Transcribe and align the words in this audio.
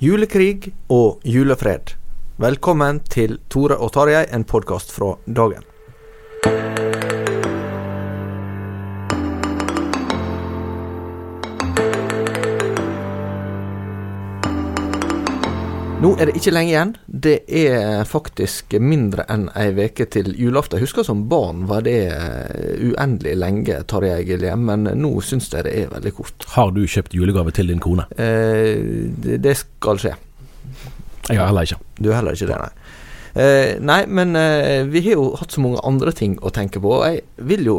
Julekrig 0.00 0.70
og 0.88 1.20
julefred. 1.28 1.90
Velkommen 2.40 3.02
til 3.12 3.36
Tore 3.52 3.76
og 3.76 3.92
Tarjei, 3.92 4.22
en 4.32 4.46
podkast 4.48 4.94
fra 4.96 5.10
dagen. 5.28 5.69
Nå 16.00 16.14
er 16.16 16.30
det 16.30 16.38
ikke 16.38 16.52
lenge 16.54 16.70
igjen. 16.72 16.92
Det 17.04 17.34
er 17.60 18.06
faktisk 18.08 18.72
mindre 18.80 19.26
enn 19.28 19.50
ei 19.58 19.66
veke 19.76 20.06
til 20.08 20.30
julaften. 20.32 20.78
Jeg 20.78 20.86
husker 20.86 21.04
som 21.04 21.26
barn 21.28 21.66
var 21.68 21.84
det 21.84 21.96
eh, 22.14 22.86
uendelig 22.88 23.34
lenge, 23.36 23.82
Tarjei 23.90 24.22
Giljem, 24.30 24.64
men 24.70 24.88
nå 24.96 25.10
syns 25.20 25.50
jeg 25.52 25.66
det 25.66 25.74
er 25.76 25.92
veldig 25.92 26.14
kort. 26.16 26.46
Har 26.54 26.72
du 26.72 26.80
kjøpt 26.88 27.18
julegave 27.18 27.52
til 27.52 27.68
din 27.68 27.82
kone? 27.84 28.08
Eh, 28.16 28.80
det, 29.12 29.42
det 29.44 29.54
skal 29.60 30.00
skje. 30.00 30.14
Jeg 31.28 31.36
har 31.36 31.50
heller 31.50 31.68
ikke. 31.68 31.82
Du 32.00 32.08
har 32.08 32.22
heller 32.22 32.38
ikke 32.38 32.48
det, 32.48 32.62
nei. 32.64 32.96
Eh, 33.44 33.76
nei, 33.84 34.00
men 34.08 34.32
eh, 34.40 34.80
vi 34.88 35.04
har 35.04 35.20
jo 35.20 35.28
hatt 35.36 35.52
så 35.52 35.60
mange 35.62 35.84
andre 35.84 36.16
ting 36.16 36.40
å 36.40 36.54
tenke 36.54 36.80
på. 36.80 36.96
og 36.96 37.10
Jeg 37.10 37.26
vil 37.52 37.68
jo 37.68 37.78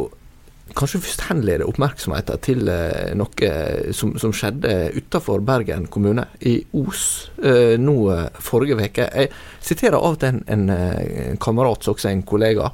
kanskje 0.77 1.01
først 1.03 1.25
henlede 1.29 1.67
oppmerksomheten 1.67 2.41
til 2.45 2.69
eh, 2.71 3.13
noe 3.17 3.51
som, 3.95 4.13
som 4.21 4.33
skjedde 4.35 4.91
utenfor 4.97 5.43
Bergen 5.45 5.87
kommune, 5.91 6.27
i 6.47 6.57
Os, 6.77 7.03
eh, 7.43 7.77
nå 7.81 7.95
eh, 8.13 8.27
forrige 8.43 8.77
uke. 8.79 9.07
Jeg 9.07 9.31
siterer 9.63 9.99
av 9.99 10.15
og 10.15 10.21
til 10.21 10.35
en, 10.35 10.43
en, 10.47 10.69
eh, 10.75 11.33
kamerat, 11.41 11.83
som 11.83 11.95
også 11.95 12.11
er 12.11 12.17
en 12.17 12.25
kollega, 12.27 12.71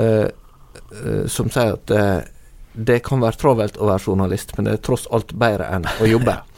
eh, 0.00 0.26
eh, 0.26 1.26
som 1.30 1.50
sier 1.52 1.76
at 1.76 1.94
eh, 1.94 2.30
det 2.74 3.00
kan 3.06 3.22
være 3.22 3.38
travelt 3.38 3.78
å 3.78 3.88
være 3.92 4.08
journalist, 4.08 4.56
men 4.56 4.66
det 4.66 4.78
er 4.78 4.82
tross 4.82 5.06
alt 5.14 5.36
bedre 5.38 5.70
enn 5.76 5.86
å 5.86 6.10
jobbe. 6.10 6.40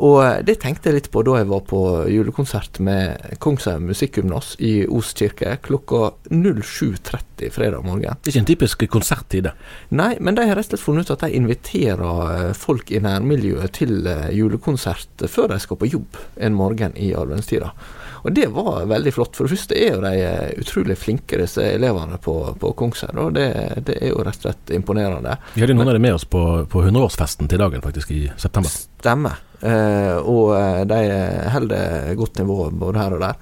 Og 0.00 0.18
eh, 0.24 0.40
det 0.46 0.58
tenkte 0.62 0.90
jeg 0.90 0.98
litt 0.98 1.10
på 1.12 1.22
da 1.26 1.38
jeg 1.40 1.48
var 1.50 1.64
på 1.68 1.80
julekonsert 2.10 2.80
med 2.84 3.38
Kongshaug 3.42 3.82
Musikkgymnas 3.90 4.54
i 4.64 4.72
Os 4.86 5.12
kirke 5.18 5.56
klokka 5.64 6.12
07.30 6.30 7.50
fredag 7.52 7.84
morgen. 7.86 8.20
Det 8.22 8.30
er 8.30 8.34
ikke 8.34 8.42
en 8.44 8.50
typisk 8.52 8.86
konserttid. 8.92 9.50
Nei, 9.94 10.14
men 10.20 10.38
de 10.38 10.46
har 10.48 10.58
rett 10.58 10.70
og 10.70 10.76
slett 10.76 10.86
funnet 10.86 11.08
ut 11.10 11.16
at 11.16 11.26
de 11.26 11.40
inviterer 11.40 12.22
eh, 12.36 12.52
folk 12.56 12.92
i 12.92 13.02
nærmiljøet 13.02 13.76
til 13.80 14.06
eh, 14.06 14.30
julekonsert 14.36 15.26
før 15.30 15.52
de 15.52 15.60
skal 15.62 15.80
på 15.80 15.90
jobb 15.92 16.22
en 16.40 16.56
morgen 16.56 16.96
i 16.96 17.12
adventstida. 17.16 17.72
Og 18.22 18.34
det 18.34 18.46
var 18.54 18.86
veldig 18.90 19.12
flott. 19.14 19.36
For 19.36 19.46
det 19.48 19.56
første 19.56 19.78
er 19.78 19.96
jo 19.96 20.02
de 20.04 20.12
eh, 20.22 20.52
utrolig 20.62 20.96
flinke, 20.98 21.40
disse 21.40 21.64
elevene 21.74 22.18
på, 22.22 22.36
på 22.60 22.72
Kongshaug. 22.78 23.18
Og 23.18 23.34
det, 23.36 23.48
det 23.88 23.98
er 23.98 24.12
jo 24.12 24.22
rett 24.22 24.38
og 24.38 24.48
slett 24.48 24.74
imponerende. 24.76 25.36
Vi 25.56 25.64
hadde 25.64 25.76
noen 25.76 25.90
av 25.90 25.98
dem 25.98 26.06
med 26.06 26.16
oss 26.18 26.28
på, 26.28 26.42
på 26.70 26.84
100-årsfesten 26.86 27.50
til 27.50 27.62
dagen, 27.62 27.82
faktisk, 27.84 28.14
i 28.14 28.24
september. 28.40 28.70
Stemmer. 28.70 29.42
Eh, 29.62 30.16
og 30.18 30.56
eh, 30.58 30.82
de 30.90 31.02
holder 31.54 32.12
godt 32.18 32.42
nivå 32.42 32.66
både 32.84 33.02
her 33.02 33.16
og 33.18 33.24
der. 33.26 33.38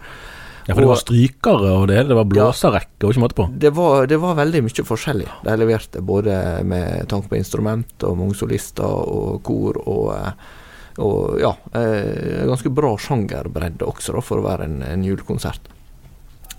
Ja, 0.70 0.74
for 0.76 0.84
det 0.84 0.91
var 0.91 1.00
strykere 1.00 1.70
og 1.74 1.88
det 1.91 1.97
hele, 1.97 2.12
det 2.12 2.16
var 2.18 2.28
blåserrekke 2.30 3.06
og 3.06 3.12
ikke 3.12 3.22
måte 3.24 3.36
på. 3.38 3.47
Det 3.62 3.72
var, 3.74 4.06
det 4.10 4.20
var 4.22 4.36
veldig 4.38 4.62
mye 4.66 4.84
forskjellig 4.86 5.28
de 5.47 5.56
leverte, 5.58 6.02
både 6.04 6.36
med 6.68 7.08
tanke 7.10 7.30
på 7.32 7.38
instrument 7.41 8.06
og 8.06 8.18
mange 8.20 8.36
solister 8.38 8.86
og 8.86 9.41
kor 9.47 9.80
og, 9.82 10.04
eh, 10.14 10.58
og 11.00 11.40
ja, 11.40 11.54
eh, 11.76 12.46
ganske 12.48 12.72
bra 12.74 12.94
sjangerbredde 13.00 13.88
også, 13.88 14.14
da, 14.16 14.24
for 14.24 14.40
å 14.40 14.46
være 14.46 14.68
en, 14.68 14.80
en 14.86 15.06
julekonsert. 15.06 15.70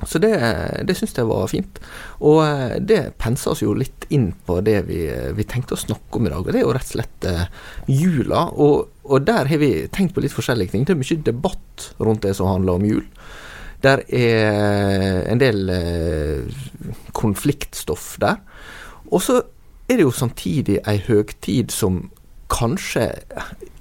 Så 0.07 0.17
det, 0.17 0.33
det 0.87 0.95
syns 0.97 1.13
jeg 1.13 1.29
var 1.29 1.49
fint. 1.51 1.79
Og 2.25 2.41
eh, 2.45 2.77
det 2.81 3.01
pensa 3.21 3.53
oss 3.53 3.61
jo 3.63 3.75
litt 3.77 4.07
inn 4.13 4.31
på 4.47 4.59
det 4.65 4.79
vi, 4.89 5.03
vi 5.37 5.45
tenkte 5.47 5.77
å 5.77 5.81
snakke 5.81 6.17
om 6.17 6.27
i 6.27 6.33
dag. 6.33 6.41
Og 6.41 6.49
det 6.49 6.61
er 6.61 6.65
jo 6.65 6.73
rett 6.75 6.89
og 6.89 6.95
slett 6.95 7.29
eh, 7.29 7.45
jula. 7.91 8.47
Og, 8.51 8.89
og 9.05 9.27
der 9.27 9.49
har 9.51 9.61
vi 9.61 9.71
tenkt 9.93 10.15
på 10.15 10.25
litt 10.25 10.35
forskjellige 10.35 10.73
ting. 10.73 10.87
Det 10.87 10.95
er 10.95 11.01
mye 11.01 11.25
debatt 11.29 11.91
rundt 12.01 12.25
det 12.25 12.35
som 12.37 12.49
handler 12.49 12.79
om 12.79 12.87
jul. 12.89 13.05
Der 13.81 14.03
er 14.13 15.23
en 15.29 15.41
del 15.41 15.69
eh, 15.73 16.61
konfliktstoff 17.17 18.15
der. 18.21 18.41
Og 19.11 19.21
så 19.25 19.41
er 19.89 19.99
det 19.99 20.05
jo 20.05 20.15
samtidig 20.15 20.79
ei 20.87 20.99
høgtid 21.03 21.73
som 21.73 22.05
kanskje 22.51 23.09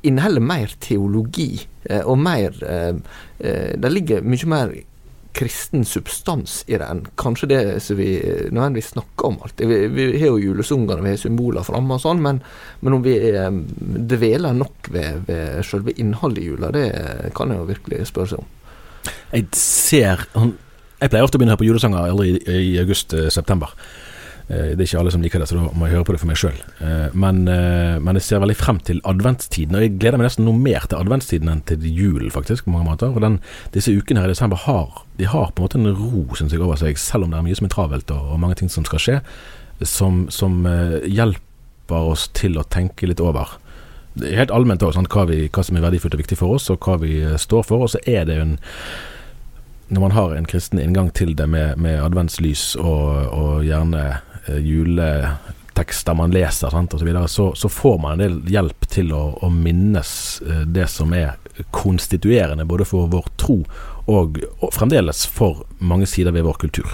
inneholder 0.02 0.44
mer 0.44 0.76
teologi, 0.80 1.66
eh, 1.84 2.04
og 2.04 2.18
mer 2.18 2.54
eh, 2.64 2.94
eh, 3.38 3.74
Det 3.80 3.92
ligger 3.92 4.24
mye 4.24 4.48
mer 4.50 4.72
kristen 5.32 5.84
substans 5.86 6.64
i 6.66 6.74
det 6.74 6.86
enn 6.90 7.04
kanskje 7.20 7.46
det 7.52 7.58
som 7.84 7.94
vi 8.00 8.16
nødvendigvis 8.50 8.88
snakker 8.96 9.28
om 9.28 9.36
alltid. 9.44 9.68
Vi, 9.70 9.76
vi 9.94 10.06
har 10.18 10.32
jo 10.32 10.40
julesangene, 10.42 11.04
vi 11.04 11.12
har 11.12 11.20
symboler 11.22 11.62
framme 11.62 11.94
og 11.94 12.02
sånn, 12.02 12.18
men, 12.24 12.40
men 12.82 12.96
om 12.96 13.04
vi 13.04 13.14
dveler 14.10 14.56
nok 14.58 14.90
ved, 14.90 15.22
ved 15.28 15.62
selve 15.68 15.94
innholdet 16.02 16.42
i 16.42 16.48
jula, 16.48 16.72
det 16.74 16.88
kan 17.38 17.54
jeg 17.54 17.62
jo 17.62 17.68
virkelig 17.70 18.08
spørre 18.10 18.32
seg 18.32 18.42
om. 18.42 18.50
Jeg 19.30 19.46
ser 19.56 20.26
Jeg 20.34 21.12
pleier 21.12 21.24
ofte 21.24 21.38
å 21.38 21.40
begynne 21.40 21.54
å 21.54 21.56
høre 21.56 21.62
på 21.62 21.70
julesanger 21.70 22.10
allerede 22.10 22.42
i, 22.50 22.58
i 22.74 22.78
august-september. 22.82 23.78
Det 24.50 24.74
er 24.74 24.82
ikke 24.82 24.98
alle 24.98 25.12
som 25.14 25.22
liker 25.22 25.38
det, 25.38 25.46
så 25.46 25.56
da 25.56 25.68
må 25.78 25.86
jeg 25.86 25.94
høre 25.94 26.06
på 26.08 26.14
det 26.16 26.20
for 26.22 26.26
meg 26.26 26.38
sjøl. 26.40 26.56
Men, 27.12 27.44
eh, 27.48 27.98
men 28.02 28.18
jeg 28.18 28.26
ser 28.26 28.42
veldig 28.42 28.56
frem 28.58 28.80
til 28.86 29.00
adventstiden. 29.08 29.76
Og 29.76 29.84
jeg 29.84 29.96
gleder 29.98 30.18
meg 30.18 30.28
nesten 30.28 30.46
noe 30.46 30.58
mer 30.58 30.86
til 30.88 30.98
adventstiden 31.00 31.50
enn 31.52 31.62
til 31.66 31.86
julen, 31.86 32.30
faktisk. 32.30 32.64
på 32.64 32.70
mange 32.70 32.88
måter. 32.90 33.14
Og 33.14 33.20
den, 33.20 33.40
disse 33.72 33.92
ukene 33.92 34.20
her 34.20 34.30
i 34.30 34.34
desember 34.34 34.56
har, 34.56 35.04
de 35.18 35.26
har 35.26 35.52
på 35.52 35.62
en 35.62 35.68
måte 35.68 35.78
en 35.78 35.94
ro 35.96 36.34
synes 36.34 36.52
jeg, 36.52 36.60
over 36.60 36.76
seg, 36.76 36.98
selv 36.98 37.24
om 37.24 37.30
det 37.30 37.38
er 37.38 37.46
mye 37.46 37.58
som 37.58 37.66
er 37.66 37.74
travelt 37.74 38.10
og, 38.10 38.32
og 38.32 38.40
mange 38.40 38.54
ting 38.54 38.70
som 38.70 38.84
skal 38.84 38.98
skje, 38.98 39.20
som, 39.82 40.26
som 40.30 40.66
eh, 40.66 41.00
hjelper 41.06 42.12
oss 42.12 42.28
til 42.36 42.58
å 42.58 42.66
tenke 42.66 43.06
litt 43.06 43.20
over. 43.20 43.58
Er 44.20 44.42
helt 44.42 44.50
allment 44.54 44.82
òg, 44.82 44.98
hva, 45.06 45.24
hva 45.26 45.64
som 45.64 45.78
er 45.78 45.86
verdifullt 45.86 46.16
og 46.16 46.24
viktig 46.24 46.38
for 46.38 46.58
oss, 46.58 46.70
og 46.70 46.82
hva 46.84 46.98
vi 47.00 47.20
eh, 47.22 47.38
står 47.38 47.64
for. 47.66 47.86
Og 47.86 47.94
så 47.94 48.02
er 48.06 48.26
det 48.26 48.40
jo 48.40 48.48
en 48.48 48.58
Når 49.90 50.00
man 50.00 50.12
har 50.14 50.34
en 50.36 50.46
kristen 50.46 50.78
inngang 50.78 51.10
til 51.10 51.34
det 51.34 51.48
med, 51.50 51.76
med 51.76 51.98
adventslys 51.98 52.76
og, 52.76 53.26
og 53.34 53.64
gjerne 53.66 54.02
eh, 54.06 54.29
juletekster 54.48 56.16
man 56.16 56.32
leser, 56.34 56.72
sant, 56.72 56.94
og 56.94 57.00
så, 57.00 57.06
videre, 57.06 57.28
så, 57.28 57.50
så 57.54 57.68
får 57.68 57.98
man 58.02 58.16
en 58.16 58.24
del 58.24 58.38
hjelp 58.50 58.88
til 58.90 59.12
å, 59.16 59.22
å 59.42 59.50
minnes 59.52 60.12
eh, 60.46 60.62
det 60.66 60.88
som 60.90 61.14
er 61.16 61.36
konstituerende 61.74 62.64
både 62.64 62.86
for 62.88 63.10
vår 63.12 63.26
tro 63.40 63.58
og, 64.10 64.40
og 64.60 64.70
fremdeles 64.74 65.26
for 65.28 65.64
mange 65.78 66.08
sider 66.08 66.34
ved 66.34 66.46
vår 66.46 66.60
kultur. 66.62 66.88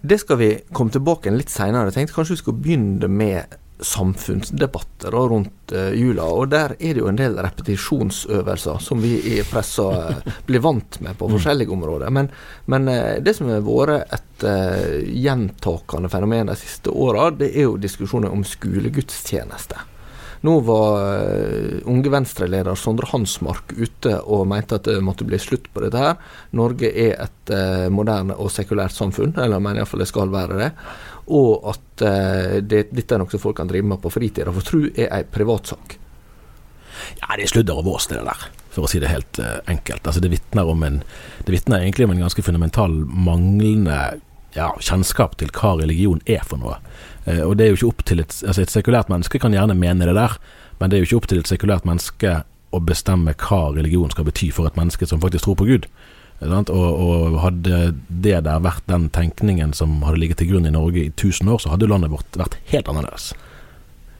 Det 0.00 0.16
skal 0.22 0.38
vi 0.40 0.54
komme 0.72 0.92
tilbake 0.92 1.28
til 1.28 1.36
litt 1.36 1.52
seinere. 1.52 1.92
Kanskje 1.92 2.32
vi 2.32 2.40
skulle 2.40 2.62
begynne 2.64 3.10
med 3.12 3.58
samfunnsdebatter 3.82 5.10
da, 5.10 5.18
rundt 5.18 5.72
uh, 5.72 5.90
jula. 5.94 6.24
Og 6.24 6.48
der 6.52 6.74
er 6.78 6.94
det 6.94 7.02
jo 7.02 7.10
en 7.10 7.18
del 7.18 7.38
repetisjonsøvelser 7.40 8.80
som 8.82 9.02
vi 9.02 9.16
i 9.32 9.40
pressa 9.48 9.86
uh, 9.90 10.32
blir 10.48 10.62
vant 10.64 11.00
med 11.00 11.18
på 11.18 11.28
mm. 11.28 11.36
forskjellige 11.36 11.74
områder. 11.74 12.10
Men, 12.14 12.30
men 12.70 12.88
uh, 12.90 13.18
det 13.22 13.36
som 13.36 13.50
har 13.50 13.64
vært 13.66 14.16
et 14.16 14.26
gjentakende 14.40 16.08
fenomen 16.08 16.48
de 16.48 16.54
siste 16.56 16.88
åra, 16.96 17.26
det 17.36 17.50
er 17.52 17.66
jo 17.66 17.80
diskusjoner 17.80 18.32
om 18.32 18.40
skolegudstjeneste. 18.46 19.82
Nå 20.48 20.54
var 20.64 21.02
unge 21.92 22.08
Venstre-leder 22.08 22.78
Sondre 22.80 23.10
Hansmark 23.10 23.74
ute 23.76 24.14
og 24.22 24.46
mente 24.48 24.78
at 24.78 24.88
det 24.88 25.02
måtte 25.04 25.26
bli 25.28 25.36
slutt 25.36 25.68
på 25.68 25.82
dette. 25.84 26.00
her. 26.00 26.16
Norge 26.56 26.88
er 26.88 27.20
et 27.26 27.52
moderne 27.92 28.38
og 28.40 28.48
sekulært 28.48 28.96
samfunn, 28.96 29.34
eller 29.36 29.60
mener 29.60 29.82
iallfall 29.82 30.00
det 30.00 30.08
skal 30.08 30.32
være 30.32 30.56
det 30.62 30.70
og 31.26 31.68
at 31.72 32.04
uh, 32.04 32.56
det, 32.62 32.86
dette 32.94 33.16
er 33.16 33.22
noe 33.22 33.42
folk 33.42 33.58
kan 33.60 33.70
drive 33.70 33.86
med 33.92 34.00
på 34.02 34.12
fritida. 34.12 34.52
For 34.54 34.66
tru 34.66 34.86
er 34.90 35.10
ei 35.10 35.24
privatsak. 35.28 35.98
Ja, 37.20 37.36
det 37.36 37.46
er 37.46 37.52
sludder 37.52 37.80
og 37.80 37.86
vås, 37.88 38.08
det 38.10 38.22
der. 38.24 38.48
For 38.70 38.86
å 38.86 38.90
si 38.90 39.00
det 39.02 39.10
helt 39.10 39.40
uh, 39.42 39.58
enkelt. 39.70 40.04
Altså, 40.06 40.22
det 40.22 40.32
vitner 40.32 40.66
egentlig 41.80 42.06
om 42.06 42.14
en 42.14 42.24
ganske 42.26 42.44
fundamental 42.46 42.94
manglende 43.06 44.00
ja, 44.56 44.70
kjennskap 44.82 45.36
til 45.40 45.52
hva 45.54 45.76
religion 45.80 46.22
er 46.26 46.44
for 46.46 46.62
noe. 46.62 46.78
Uh, 47.26 47.44
og 47.48 47.56
det 47.58 47.66
er 47.66 47.72
jo 47.72 47.80
ikke 47.80 47.92
opp 47.92 48.06
til 48.08 48.24
et 48.24 48.38
Altså, 48.40 48.62
et 48.62 48.72
sekulært 48.72 49.10
menneske 49.12 49.42
kan 49.42 49.54
gjerne 49.54 49.78
mene 49.78 50.08
det 50.08 50.16
der, 50.18 50.38
men 50.80 50.90
det 50.90 50.96
er 50.96 51.04
jo 51.04 51.10
ikke 51.10 51.20
opp 51.22 51.30
til 51.32 51.42
et 51.42 51.50
sekulært 51.50 51.88
menneske 51.88 52.40
å 52.70 52.78
bestemme 52.86 53.34
hva 53.34 53.62
religion 53.74 54.12
skal 54.12 54.26
bety 54.28 54.50
for 54.54 54.68
et 54.68 54.78
menneske 54.78 55.06
som 55.08 55.20
faktisk 55.22 55.48
tror 55.48 55.58
på 55.58 55.66
Gud. 55.66 55.88
Og, 56.40 56.70
og, 56.72 57.34
hadde 57.42 57.92
det 58.08 58.38
der 58.46 58.62
vært 58.64 58.86
den 58.88 59.10
tenkningen 59.12 59.74
som 59.76 59.98
hadde 60.06 60.22
ligget 60.22 60.40
til 60.40 60.54
grunn 60.54 60.68
i 60.68 60.72
Norge 60.72 61.02
i 61.02 61.10
1000 61.12 61.50
år, 61.52 61.60
så 61.60 61.74
hadde 61.74 61.90
landet 61.90 62.12
vårt 62.14 62.38
vært 62.40 62.56
helt 62.72 62.88
annerledes. 62.88 63.34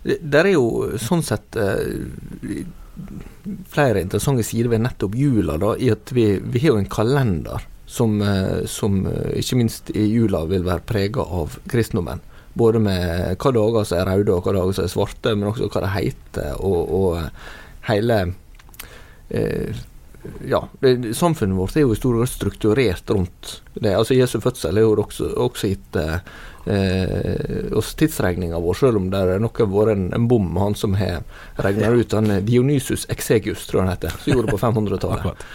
Det 0.05 0.43
er 0.43 0.51
jo 0.53 0.99
sånn 1.01 1.25
sett 1.25 1.57
eh, 1.61 2.61
flere 3.73 4.03
interessante 4.05 4.45
sider 4.45 4.69
ved 4.73 4.85
nettopp 4.85 5.17
jula, 5.17 5.57
da, 5.61 5.75
i 5.81 5.91
at 5.93 6.13
vi, 6.13 6.35
vi 6.41 6.63
har 6.63 6.75
jo 6.75 6.83
en 6.83 6.93
kalender 6.93 7.65
som, 7.91 8.21
eh, 8.23 8.67
som, 8.67 9.01
eh, 9.07 9.41
ikke 9.41 9.57
minst 9.57 9.91
i 9.97 10.05
jula 10.07 10.45
vil 10.47 10.67
være 10.67 10.87
prega 10.87 11.25
av 11.25 11.57
kristendommen. 11.69 12.21
Både 12.55 12.81
med 12.83 13.37
hva 13.41 13.53
dager 13.55 13.87
som 13.87 13.99
er 13.99 14.11
røde 14.11 14.35
og 14.35 14.45
hva 14.45 14.55
dager 14.59 14.77
som 14.77 14.85
er 14.85 14.93
svarte, 14.93 15.35
men 15.37 15.51
også 15.51 15.71
hva 15.71 15.85
det 15.87 15.95
heter, 15.97 16.53
og, 16.61 16.93
og 17.01 17.89
hele 17.89 18.21
eh, 19.31 19.81
ja, 20.49 20.69
det, 20.81 21.15
Samfunnet 21.17 21.59
vårt 21.59 21.77
er 21.77 21.87
jo 21.87 21.93
i 21.93 21.97
stor 21.97 22.19
grad 22.19 22.29
strukturert 22.29 23.11
rundt 23.11 23.63
det. 23.75 23.95
Altså 23.95 24.15
Jesu 24.15 24.41
fødsel 24.41 24.79
er 24.79 24.85
jo 24.85 24.95
også, 25.01 25.31
også 25.41 25.71
gitt 25.71 25.97
eh, 25.97 27.73
oss 27.77 27.95
tidsregninga 27.95 28.61
vår, 28.61 28.75
selv 28.83 29.01
om 29.01 29.09
det 29.13 29.21
er 29.21 29.41
nok 29.41 29.63
har 29.63 29.71
vært 29.73 29.97
en, 29.97 30.07
en 30.17 30.29
bom 30.29 30.51
han 30.61 30.77
som 30.77 30.95
har 31.01 31.25
regna 31.65 31.93
ut 31.97 32.13
han 32.17 32.33
Dionysus 32.45 33.07
Exegius, 33.09 33.67
tror 33.67 33.81
jeg 33.81 33.87
han 33.87 33.95
heter, 33.95 34.21
som 34.21 34.33
gjorde 34.35 34.51
det 34.51 34.57
på 34.57 34.63
500-tallet. 34.67 35.49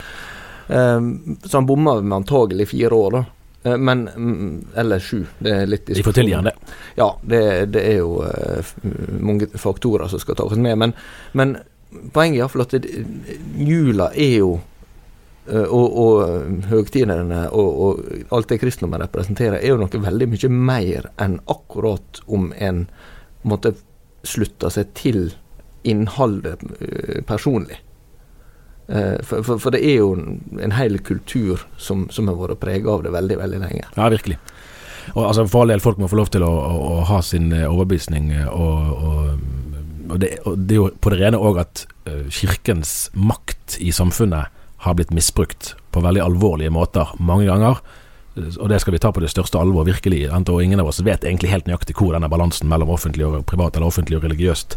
um, 0.67 1.37
så 1.45 1.57
han 1.57 1.69
bomma 1.69 1.99
med 2.01 2.23
antagelig 2.23 2.69
fire 2.73 2.93
år, 2.95 3.19
da. 3.19 3.25
Eh, 3.65 3.77
men 3.77 4.09
mm, 4.15 4.65
Eller 4.75 4.99
sju. 4.99 5.25
Det 5.39 5.53
er 5.53 5.69
litt 5.69 5.87
De 5.87 6.03
får 6.03 6.17
tilgi 6.19 6.41
det. 6.45 6.53
Ja, 6.95 7.11
det, 7.21 7.65
det 7.73 7.85
er 7.93 7.97
jo 8.01 8.19
uh, 8.21 8.75
mange 9.19 9.47
faktorer 9.53 10.07
som 10.07 10.21
skal 10.21 10.37
tas 10.41 10.57
med. 10.57 10.77
Men, 10.77 10.93
men 11.31 11.57
poenget 12.13 12.37
er 12.37 12.43
iallfall 12.43 12.65
at 12.65 12.75
det, 12.77 13.03
jula 13.57 14.09
er 14.13 14.35
jo 14.39 14.51
eh, 15.49 15.65
og, 15.65 15.97
og 16.01 16.67
høgtidene 16.71 17.45
og, 17.49 17.81
og, 17.87 18.03
alt 18.35 18.51
det 18.51 18.59
kristendommen 18.63 19.03
representerer, 19.05 19.59
er 19.59 19.73
jo 19.73 19.79
noe 19.81 20.03
veldig 20.05 20.29
mye 20.33 20.51
mer 20.51 21.09
enn 21.21 21.39
akkurat 21.51 22.21
om 22.25 22.51
en 22.57 22.85
måtte 23.45 23.75
slutte 24.25 24.71
seg 24.73 24.93
til 24.97 25.27
innholdet 25.85 26.63
uh, 26.65 27.19
personlig. 27.29 27.77
For, 28.85 29.41
for, 29.41 29.57
for, 29.57 29.73
det 29.73 29.79
er 29.81 29.95
jo 29.97 30.11
en 30.61 30.73
hel 30.77 30.99
kultur 31.01 31.61
som, 31.81 32.03
som 32.13 32.27
har 32.29 32.37
vært 32.37 32.59
prega 32.61 32.91
av 32.93 33.01
det 33.05 33.13
veldig, 33.13 33.37
veldig 33.39 33.61
lenge. 33.63 33.85
Ja, 33.97 34.09
virkelig. 34.13 34.37
Og 35.13 35.23
altså, 35.25 35.45
For 35.49 35.63
all 35.63 35.73
del, 35.73 35.81
folk 35.81 36.01
må 36.01 36.09
få 36.09 36.19
lov 36.19 36.29
til 36.33 36.45
å, 36.45 36.49
å, 36.49 36.75
å 36.99 37.05
ha 37.09 37.17
sin 37.25 37.49
overbevisning 37.53 38.29
og, 38.49 38.91
og 39.09 39.44
og 40.15 40.21
det, 40.23 40.31
og 40.47 40.57
det, 40.57 40.75
er 40.75 40.79
jo 40.79 40.87
på 41.03 41.11
det 41.11 41.19
rene 41.19 41.39
òg 41.41 41.59
at 41.65 41.83
uh, 42.07 42.25
kirkens 42.31 43.09
makt 43.13 43.77
i 43.83 43.91
samfunnet 43.95 44.51
har 44.85 44.95
blitt 44.95 45.13
misbrukt 45.15 45.73
på 45.91 46.03
veldig 46.03 46.23
alvorlige 46.23 46.71
måter 46.71 47.11
mange 47.19 47.49
ganger. 47.49 47.81
Og 48.35 48.67
det 48.69 48.81
skal 48.83 48.95
vi 48.95 48.99
ta 48.99 49.11
på 49.15 49.23
det 49.23 49.31
største 49.31 49.59
alvor, 49.59 49.87
virkelig. 49.87 50.25
Og 50.35 50.61
ingen 50.61 50.81
av 50.83 50.91
oss 50.91 51.01
vet 51.03 51.23
egentlig 51.23 51.53
helt 51.53 51.67
nøyaktig 51.69 51.95
hvor 51.97 52.13
denne 52.13 52.29
balansen 52.31 52.67
mellom 52.71 52.91
offentlig 52.91 53.25
og 53.27 53.45
privat, 53.47 53.75
eller 53.75 53.87
offentlig 53.87 54.19
og 54.19 54.27
religiøst, 54.27 54.75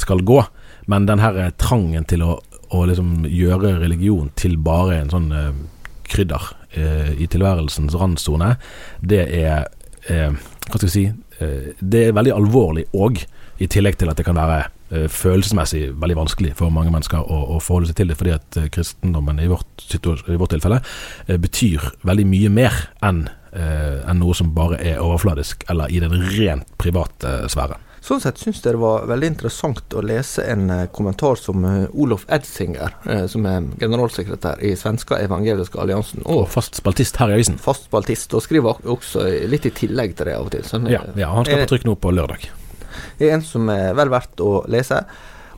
skal 0.00 0.24
gå. 0.24 0.40
Men 0.88 1.06
den 1.08 1.20
her 1.22 1.52
trangen 1.60 2.08
til 2.08 2.24
å, 2.24 2.38
å 2.72 2.84
liksom 2.88 3.28
gjøre 3.28 3.76
religion 3.82 4.32
til 4.40 4.56
bare 4.56 4.98
en 5.02 5.12
sånn 5.12 5.30
krydder 6.08 6.48
uh, 6.76 7.12
i 7.12 7.28
tilværelsens 7.30 7.96
randsone, 8.00 8.54
det 9.00 9.24
er 9.44 9.70
Hva 10.04 10.76
skal 10.76 10.88
jeg 10.88 10.92
si 10.92 11.04
Det 11.80 12.00
er 12.08 12.16
veldig 12.16 12.34
alvorlig 12.34 12.82
òg. 12.92 13.22
I 13.62 13.68
tillegg 13.70 13.96
til 13.96 14.10
at 14.10 14.18
det 14.18 14.26
kan 14.26 14.36
være 14.36 14.66
følelsesmessig 14.90 15.86
veldig 16.00 16.18
vanskelig 16.18 16.52
for 16.58 16.72
mange 16.74 16.92
mennesker 16.92 17.24
å, 17.24 17.38
å 17.56 17.60
forholde 17.62 17.90
seg 17.90 18.00
til 18.00 18.12
det, 18.12 18.18
fordi 18.20 18.34
at 18.36 18.58
uh, 18.60 18.68
kristendommen 18.72 19.40
i 19.42 19.48
vårt, 19.50 19.86
i 19.88 20.36
vårt 20.40 20.54
tilfelle 20.54 20.82
uh, 20.82 21.38
betyr 21.40 21.88
veldig 22.06 22.28
mye 22.34 22.52
mer 22.52 22.84
enn 23.04 23.26
en 23.54 24.18
noe 24.18 24.34
som 24.34 24.48
bare 24.50 24.80
er 24.82 24.96
overfladisk, 24.98 25.60
eller 25.70 25.92
i 25.94 26.00
den 26.02 26.10
rent 26.34 26.72
private 26.74 27.44
sfæren. 27.46 27.78
Sånn 28.02 28.18
sett 28.18 28.40
syns 28.42 28.58
jeg 28.58 28.74
det 28.74 28.80
var 28.82 29.06
veldig 29.06 29.28
interessant 29.30 29.94
å 29.94 30.02
lese 30.02 30.42
en 30.50 30.64
kommentar 30.90 31.38
som 31.38 31.62
Olof 31.62 32.24
Edsinger, 32.34 32.96
som 33.30 33.46
er 33.46 33.68
generalsekretær 33.78 34.58
i 34.58 34.74
Svenska 34.74 35.20
evangeliske 35.22 35.78
alliansen. 35.78 36.26
Og, 36.26 36.42
og 36.42 36.50
fast 36.50 36.82
spaltist 36.82 37.22
her 37.22 37.30
i 37.30 37.38
avisen. 37.38 37.62
Fast 37.62 37.86
spaltist, 37.86 38.34
og 38.34 38.42
skriver 38.42 38.82
også 38.90 39.22
litt 39.46 39.70
i 39.70 39.74
tillegg 39.78 40.18
til 40.18 40.32
det 40.32 40.36
av 40.40 40.50
og 40.50 40.52
til. 40.56 40.66
Sånn, 40.66 40.90
ja, 40.90 41.06
ja, 41.14 41.30
han 41.38 41.46
skal 41.46 41.62
på 41.62 41.76
trykk 41.76 41.86
nå 41.92 41.94
på 42.02 42.16
lørdag 42.18 42.50
er 43.18 43.36
en 43.36 43.44
som 43.44 43.68
er 43.72 43.94
vel 43.98 44.12
verdt 44.12 44.42
å 44.44 44.58
lese. 44.70 45.04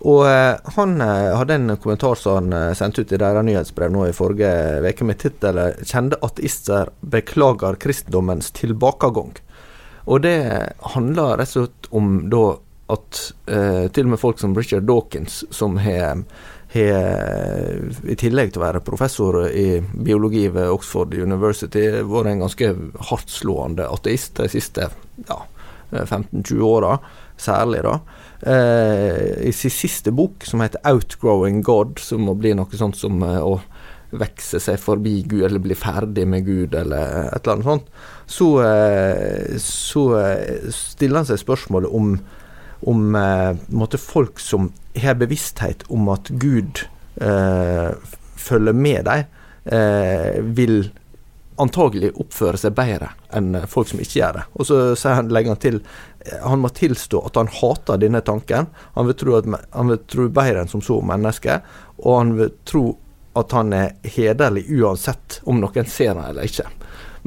Og 0.04 0.26
eh, 0.28 0.56
han 0.76 1.00
eh, 1.00 1.32
hadde 1.36 1.56
en 1.56 1.76
kommentar 1.80 2.18
som 2.20 2.36
han 2.40 2.52
eh, 2.52 2.74
sendte 2.76 3.02
ut 3.02 3.12
i 3.12 3.20
deres 3.20 3.46
nyhetsbrev 3.46 3.92
nå 3.92 4.04
i 4.08 4.16
forrige 4.16 4.50
uke 4.84 5.08
med 5.08 5.20
tittelen 5.22 5.80
'Kjende 5.80 6.20
ateister 6.26 6.92
beklager 7.00 7.78
kristendommens 7.80 8.52
tilbakegang'. 8.52 9.38
Og 10.06 10.22
det 10.22 10.38
handler 10.94 11.40
rett 11.40 11.56
og 11.56 11.66
slett 11.66 11.88
om 11.90 12.12
da 12.30 12.44
at 12.94 13.22
eh, 13.50 13.88
til 13.90 14.06
og 14.06 14.12
med 14.12 14.22
folk 14.22 14.38
som 14.38 14.54
Richard 14.54 14.86
Dawkins, 14.86 15.44
som 15.50 15.80
har 15.82 16.22
i 16.76 18.14
tillegg 18.20 18.50
til 18.52 18.60
å 18.60 18.64
være 18.66 18.82
professor 18.84 19.38
i 19.48 19.78
biologi 19.80 20.42
ved 20.52 20.68
Oxford 20.68 21.14
University, 21.14 21.86
vært 22.04 22.28
en 22.28 22.42
ganske 22.42 22.68
hardtslående 23.08 23.86
ateist 23.88 24.36
de 24.42 24.48
siste 24.52 24.90
ja, 25.30 25.38
15-20 25.90 26.66
åra 26.66 26.98
særlig, 27.40 27.82
da. 27.86 27.98
Eh, 28.46 29.48
I 29.48 29.52
sin 29.52 29.72
siste 29.72 30.12
bok, 30.12 30.44
som 30.44 30.60
heter 30.60 30.80
'Outgrowing 30.84 31.62
God', 31.64 31.98
som 31.98 32.20
må 32.20 32.34
bli 32.34 32.54
noe 32.54 32.72
sånt 32.72 32.96
som 32.96 33.22
eh, 33.22 33.40
å 33.40 33.60
vokse 34.16 34.60
seg 34.62 34.78
forbi 34.80 35.22
Gud, 35.26 35.44
eller 35.44 35.62
bli 35.62 35.74
ferdig 35.74 36.26
med 36.28 36.46
Gud, 36.46 36.74
eller 36.74 37.30
et 37.32 37.46
eller 37.46 37.54
annet 37.54 37.64
sånt, 37.64 37.88
så, 38.26 38.48
eh, 38.64 39.56
så 39.62 40.04
eh, 40.20 40.68
stiller 40.70 41.22
han 41.22 41.28
seg 41.28 41.42
spørsmålet 41.42 41.90
om, 41.92 42.12
om 42.86 43.16
eh, 43.16 43.56
måte 43.68 43.98
folk 43.98 44.40
som 44.42 44.70
har 44.96 45.18
bevissthet 45.20 45.84
om 45.90 46.08
at 46.12 46.30
Gud 46.40 46.86
eh, 47.20 47.90
følger 48.36 48.72
med 48.72 49.04
dem, 49.04 49.32
vil 50.54 50.92
antagelig 51.62 52.12
oppføre 52.20 52.58
seg 52.60 52.74
bedre 52.76 53.12
enn 53.36 53.54
folk 53.70 53.88
som 53.90 54.00
ikke 54.02 54.18
gjør 54.18 54.38
det. 54.38 54.44
Og 54.56 54.68
så 54.68 55.08
han, 55.08 55.32
legger 55.32 55.54
han 55.54 55.62
til 55.62 55.80
han 56.42 56.60
må 56.60 56.68
tilstå 56.74 57.20
at 57.28 57.36
han 57.38 57.50
hater 57.52 58.00
denne 58.02 58.20
tanken. 58.26 58.66
Han 58.94 59.06
vil 59.06 59.18
tro, 59.18 59.36
at, 59.38 59.48
han 59.70 59.92
vil 59.92 60.00
tro 60.10 60.28
bedre 60.28 60.64
enn 60.64 60.70
som 60.70 60.82
så 60.82 60.98
menneske, 61.04 61.60
og 62.02 62.18
han 62.18 62.32
vil 62.38 62.54
tro 62.66 62.86
at 63.36 63.52
han 63.52 63.72
er 63.76 63.94
hederlig 64.16 64.64
uansett 64.72 65.40
om 65.44 65.60
noen 65.60 65.88
ser 65.90 66.14
han 66.14 66.24
eller 66.30 66.48
ikke. 66.48 66.66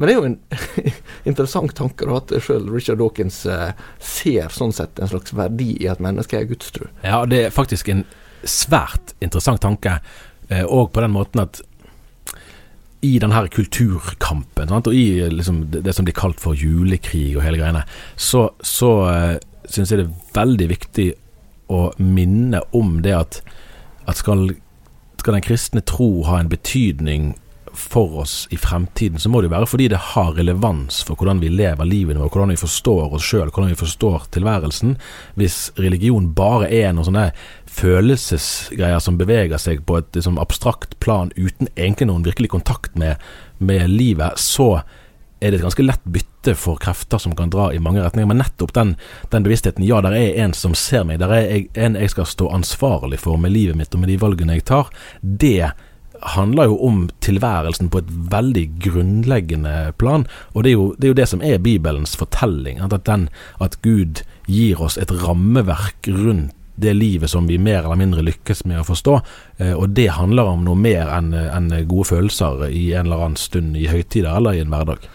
Men 0.00 0.08
det 0.08 0.14
er 0.14 0.18
jo 0.18 0.28
en 0.30 0.38
interessant 1.30 1.74
tanke 1.76 2.08
da, 2.08 2.18
at 2.18 2.32
sjøl 2.42 2.70
Richard 2.72 3.02
Dawkins 3.02 3.42
eh, 3.46 3.72
ser 4.00 4.48
sånn 4.54 4.72
sett 4.72 4.98
en 4.98 5.10
slags 5.10 5.34
verdi 5.36 5.74
i 5.76 5.90
at 5.92 6.00
mennesket 6.02 6.40
er 6.40 6.48
gudstru. 6.48 6.86
Ja, 7.04 7.22
det 7.28 7.44
er 7.46 7.54
faktisk 7.54 7.90
en 7.92 8.06
svært 8.48 9.12
interessant 9.20 9.60
tanke, 9.62 9.98
eh, 10.48 10.64
og 10.64 10.94
på 10.94 11.04
den 11.04 11.12
måten 11.14 11.44
at 11.44 11.60
i 13.06 13.14
denne 13.22 13.40
kulturkampen, 13.48 14.68
sant? 14.68 14.88
og 14.90 14.96
i 14.96 15.22
liksom, 15.32 15.62
det, 15.72 15.94
som 15.96 16.04
blir 16.04 16.16
kalt 16.16 16.40
for 16.42 16.58
julekrig 16.58 17.32
og 17.36 17.44
hele 17.46 17.60
greiene, 17.60 17.84
så, 18.16 18.50
så 18.60 18.90
uh, 19.08 19.36
syns 19.64 19.92
jeg 19.92 20.02
det 20.02 20.08
er 20.08 20.32
veldig 20.36 20.70
viktig 20.74 21.06
å 21.70 21.84
minne 22.02 22.62
om 22.76 22.98
det 23.04 23.14
at, 23.16 23.38
at 24.10 24.18
skal, 24.18 24.50
skal, 25.20 25.36
den 25.36 25.46
kristne 25.46 25.84
tro 25.86 26.10
ha 26.28 26.40
en 26.40 26.50
betydning 26.50 27.32
for 27.70 28.18
oss 28.24 28.48
i 28.50 28.58
fremtiden, 28.58 29.20
så 29.22 29.30
må 29.30 29.40
det 29.40 29.46
jo 29.46 29.54
være 29.54 29.68
fordi 29.70 29.86
det 29.92 30.00
har 30.10 30.32
relevans 30.34 31.04
for 31.06 31.16
hvordan 31.16 31.38
vi 31.40 31.52
lever 31.54 31.86
livet 31.86 32.18
vårt, 32.18 32.34
hvordan 32.34 32.52
vi 32.52 32.60
forstår 32.60 33.14
oss 33.14 33.28
sjøl, 33.30 33.46
hvordan 33.46 33.70
vi 33.70 33.78
forstår 33.78 34.26
tilværelsen. 34.34 34.96
Hvis 35.38 35.58
religion 35.78 36.32
bare 36.34 36.66
er 36.66 36.90
noen 36.90 37.06
sånne 37.06 37.28
følelsesgreier 37.80 39.00
som 39.02 39.18
beveger 39.20 39.60
seg 39.60 39.84
på 39.88 39.98
et 40.00 40.16
liksom, 40.16 40.38
abstrakt 40.42 40.98
plan 41.00 41.32
uten 41.36 41.70
egentlig 41.76 42.10
noen 42.10 42.26
virkelig 42.26 42.52
kontakt 42.52 42.96
med, 42.98 43.20
med 43.58 43.88
livet, 43.90 44.38
så 44.40 44.82
er 45.40 45.52
det 45.52 45.60
et 45.60 45.64
ganske 45.64 45.84
lett 45.84 46.02
bytte 46.04 46.54
for 46.58 46.80
krefter 46.80 47.20
som 47.22 47.34
kan 47.36 47.52
dra 47.52 47.70
i 47.72 47.80
mange 47.80 48.02
retninger. 48.04 48.28
Men 48.28 48.42
nettopp 48.42 48.74
den, 48.76 48.94
den 49.32 49.46
bevisstheten, 49.46 49.86
ja, 49.88 50.02
der 50.04 50.16
er 50.16 50.42
en 50.44 50.52
som 50.56 50.76
ser 50.76 51.06
meg, 51.08 51.22
der 51.22 51.32
er 51.32 51.46
en 51.80 51.96
jeg 51.96 52.12
skal 52.12 52.28
stå 52.28 52.50
ansvarlig 52.52 53.22
for 53.22 53.40
med 53.40 53.54
livet 53.54 53.78
mitt 53.80 53.94
og 53.96 54.02
med 54.02 54.12
de 54.12 54.18
valgene 54.20 54.58
jeg 54.58 54.68
tar, 54.68 54.92
det 55.22 55.72
handler 56.34 56.68
jo 56.68 56.76
om 56.84 57.02
tilværelsen 57.24 57.88
på 57.88 58.02
et 58.02 58.10
veldig 58.32 58.66
grunnleggende 58.84 59.94
plan. 59.96 60.26
Og 60.52 60.64
det 60.64 60.74
er 60.74 60.76
jo 60.76 60.86
det, 60.98 61.06
er 61.06 61.14
jo 61.14 61.20
det 61.22 61.28
som 61.30 61.44
er 61.44 61.62
Bibelens 61.64 62.12
fortelling. 62.20 62.82
At, 62.84 62.92
den, 63.08 63.30
at 63.56 63.80
Gud 63.80 64.20
gir 64.44 64.82
oss 64.84 64.98
et 65.00 65.14
rammeverk 65.24 66.10
rundt 66.12 66.52
det 66.80 66.94
livet 66.96 67.30
som 67.30 67.46
vi 67.46 67.58
mer 67.58 67.84
eller 67.84 67.98
mindre 68.00 68.24
lykkes 68.26 68.64
med 68.70 68.82
å 68.82 68.86
forstå. 68.88 69.16
Eh, 69.58 69.74
og 69.74 69.90
det 69.96 70.10
handler 70.16 70.54
om 70.54 70.64
noe 70.66 70.78
mer 70.78 71.10
enn 71.16 71.34
en 71.34 71.72
gode 71.88 72.10
følelser 72.14 72.68
i 72.70 72.90
en 72.92 73.06
eller 73.08 73.26
annen 73.26 73.40
stund 73.40 73.76
i 73.76 73.88
høytider 73.90 74.32
eller 74.36 74.56
i 74.56 74.64
en 74.64 74.72
hverdag. 74.72 75.10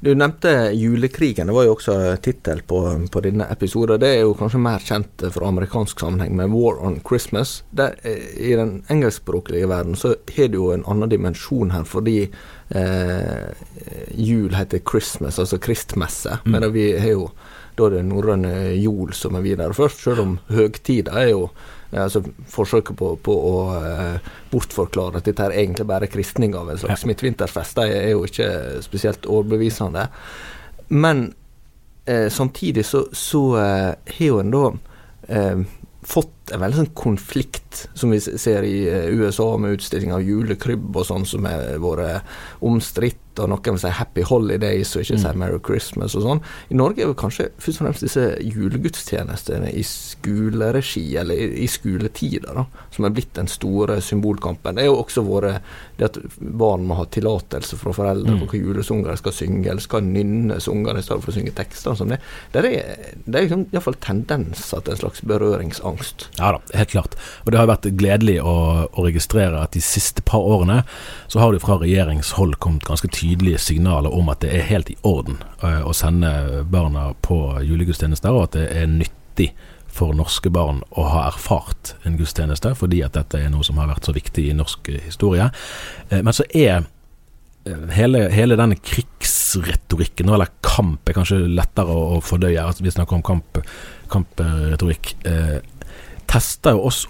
Du 0.00 0.14
nevnte 0.14 0.50
julekrigen, 0.76 1.48
det 1.48 1.54
var 1.56 1.64
jo 1.64 1.72
også 1.72 1.94
tittel 2.22 2.60
på, 2.68 2.78
på, 3.12 3.20
denne 3.24 3.46
episoden. 3.50 3.98
Det 4.00 4.10
er 4.12 4.20
jo 4.26 4.34
kanskje 4.36 4.60
mer 4.60 4.84
kjent 4.84 5.24
fra 5.32 5.48
amerikansk 5.48 6.02
sammenheng 6.04 6.36
med 6.36 6.52
War 6.52 6.82
on 6.84 6.98
Christmas. 7.00 7.62
Der, 7.70 7.96
eh, 8.04 8.28
I 8.36 8.52
den 8.60 8.82
engelskspråklige 8.92 9.68
verden 9.72 9.96
så 9.96 10.12
har 10.36 10.52
det 10.52 10.60
jo 10.60 10.68
en 10.74 10.84
annen 10.84 11.10
dimensjon 11.10 11.72
her, 11.72 11.88
fordi 11.88 12.18
eh, 12.68 13.48
jul 14.14 14.54
heter 14.54 14.84
Christmas, 14.84 15.40
altså 15.40 15.58
kristmesse. 15.58 16.38
Mm. 16.44 16.52
Men 16.52 16.72
vi 16.76 16.90
har 17.00 17.14
jo 17.16 17.30
da 17.76 17.88
det 17.92 18.02
norrøne 18.08 18.52
jol 18.80 19.12
som 19.16 19.36
er 19.36 19.44
videre 19.44 19.76
først, 19.76 20.02
selv 20.06 20.22
om 20.24 20.36
høgtida 20.52 21.16
er 21.22 21.32
jo 21.34 21.48
altså 21.96 22.22
Forsøket 22.50 22.96
på, 22.98 23.12
på 23.22 23.32
å 23.32 23.54
uh, 23.78 24.32
bortforklare 24.50 25.20
at 25.20 25.28
dette 25.28 25.44
er 25.46 25.54
egentlig 25.62 25.86
bare 25.88 26.08
kristning 26.10 26.56
av 26.58 26.70
en 26.72 26.80
slags 26.80 27.04
ja. 27.04 27.10
midtvintersfest, 27.12 27.78
det 27.78 28.00
er 28.00 28.10
jo 28.10 28.24
ikke 28.26 28.48
spesielt 28.84 29.28
overbevisende. 29.30 30.08
Men 30.88 31.28
eh, 32.04 32.26
samtidig 32.32 32.84
så, 32.86 33.06
så 33.14 33.42
eh, 33.58 33.92
har 34.18 34.26
jo 34.26 34.40
en 34.42 34.52
da 34.54 34.66
fått 36.06 36.52
en 36.54 36.62
veldig 36.62 36.78
sånn 36.78 36.92
konflikt, 36.94 37.86
som 37.98 38.12
vi 38.14 38.20
ser 38.22 38.66
i 38.66 38.84
USA 39.18 39.48
med 39.58 39.78
utstilling 39.78 40.12
av 40.14 40.22
julekrybb 40.22 40.94
og 40.94 41.08
sånn, 41.08 41.26
som 41.26 41.48
har 41.48 41.80
vært 41.82 42.36
omstridt 42.62 43.25
og 43.42 43.50
noen 43.52 43.76
vil 43.76 43.82
si 43.82 43.92
'Happy 43.92 44.24
Holidays' 44.26 44.94
og 44.96 45.04
ikke 45.04 45.18
mm. 45.18 45.22
si 45.22 45.32
'Merry 45.40 45.60
Christmas' 45.68 46.16
og 46.16 46.24
sånn. 46.24 46.42
I 46.70 46.78
Norge 46.78 47.02
er 47.02 47.10
det 47.12 47.18
kanskje 47.20 47.48
først 47.58 47.80
og 47.80 47.86
fremst 47.86 48.04
disse 48.06 48.24
julegudstjenestene 48.40 49.72
i 49.72 49.82
skoleregi, 49.86 51.16
eller 51.20 51.34
i, 51.34 51.64
i 51.64 51.68
skoletida, 51.70 52.54
da, 52.56 52.66
som 52.94 53.04
er 53.04 53.14
blitt 53.16 53.34
den 53.36 53.48
store 53.50 54.00
symbolkampen. 54.00 54.76
Det 54.76 54.84
er 54.84 54.90
jo 54.90 55.00
også 55.02 55.24
vært 55.26 55.62
det 55.96 56.10
at 56.10 56.18
barn 56.38 56.86
må 56.88 56.98
ha 56.98 57.06
tillatelse 57.08 57.78
fra 57.80 57.92
foreldre 57.96 58.34
mm. 58.34 58.40
på 58.40 58.48
hvilke 58.50 58.62
julesanger 58.66 59.12
de 59.12 59.20
skal 59.20 59.36
synge, 59.36 59.68
eller 59.70 59.84
skal 59.84 60.04
nynne 60.04 60.60
sangene 60.60 61.00
i 61.00 61.06
stedet 61.06 61.24
for 61.24 61.32
å 61.32 61.36
synge 61.36 61.54
tekster. 61.56 61.94
Som 61.96 62.10
det. 62.12 62.18
Det 62.52 62.62
er, 62.64 63.14
det 63.24 63.38
er 63.38 63.46
liksom, 63.46 63.66
iallfall 63.72 63.96
tendenser 64.02 64.82
til 64.84 64.94
en 64.94 65.00
slags 65.00 65.22
berøringsangst. 65.26 66.28
Ja 66.40 66.52
da, 66.56 66.60
helt 66.76 66.92
klart. 66.92 67.16
Og 67.44 67.52
det 67.52 67.60
har 67.60 67.70
vært 67.70 67.88
gledelig 67.96 68.38
å, 68.42 68.56
å 68.90 69.06
registrere 69.06 69.62
at 69.62 69.76
de 69.76 69.82
siste 69.84 70.24
par 70.26 70.44
årene 70.44 70.82
så 71.32 71.40
har 71.42 71.54
det 71.54 71.62
fra 71.64 71.78
regjeringshold 71.80 72.58
kommet 72.62 72.86
ganske 72.86 73.08
tydelig 73.12 73.25
tydelige 73.26 73.58
signaler 73.58 74.14
om 74.14 74.28
at 74.28 74.42
det 74.44 74.52
er 74.54 74.68
helt 74.70 74.90
i 74.90 74.98
orden 75.06 75.38
uh, 75.62 75.82
å 75.86 75.94
sende 75.96 76.30
barna 76.70 77.10
på 77.26 77.38
julegudstjenester, 77.66 78.34
og 78.34 78.48
at 78.48 78.58
det 78.58 78.66
er 78.70 78.90
nyttig 78.90 79.52
for 79.96 80.14
norske 80.14 80.50
barn 80.52 80.82
å 80.92 81.06
ha 81.08 81.24
erfart 81.30 81.94
en 82.04 82.18
gudstjeneste, 82.18 82.74
fordi 82.76 83.00
at 83.06 83.16
dette 83.16 83.40
er 83.40 83.50
noe 83.52 83.64
som 83.64 83.78
har 83.80 83.88
vært 83.88 84.06
så 84.06 84.12
viktig 84.12 84.50
i 84.50 84.56
norsk 84.56 84.92
historie. 85.06 85.48
Uh, 86.12 86.20
men 86.20 86.36
så 86.36 86.46
er 86.54 86.84
uh, 86.84 87.86
hele, 87.96 88.26
hele 88.34 88.58
denne 88.60 88.78
krigsretorikken, 88.78 90.30
eller 90.30 90.52
kamp, 90.66 91.02
er 91.08 91.18
kanskje 91.18 91.42
lettere 91.48 91.96
å 91.96 92.20
fordøye. 92.22 92.60
Altså, 92.62 92.84
vi 92.86 92.94
snakker 92.94 93.18
om 93.18 93.26
kamp, 93.26 93.62
kampretorikk. 94.12 95.16
tester 96.30 96.76
jo 96.76 96.86
oss 96.90 97.06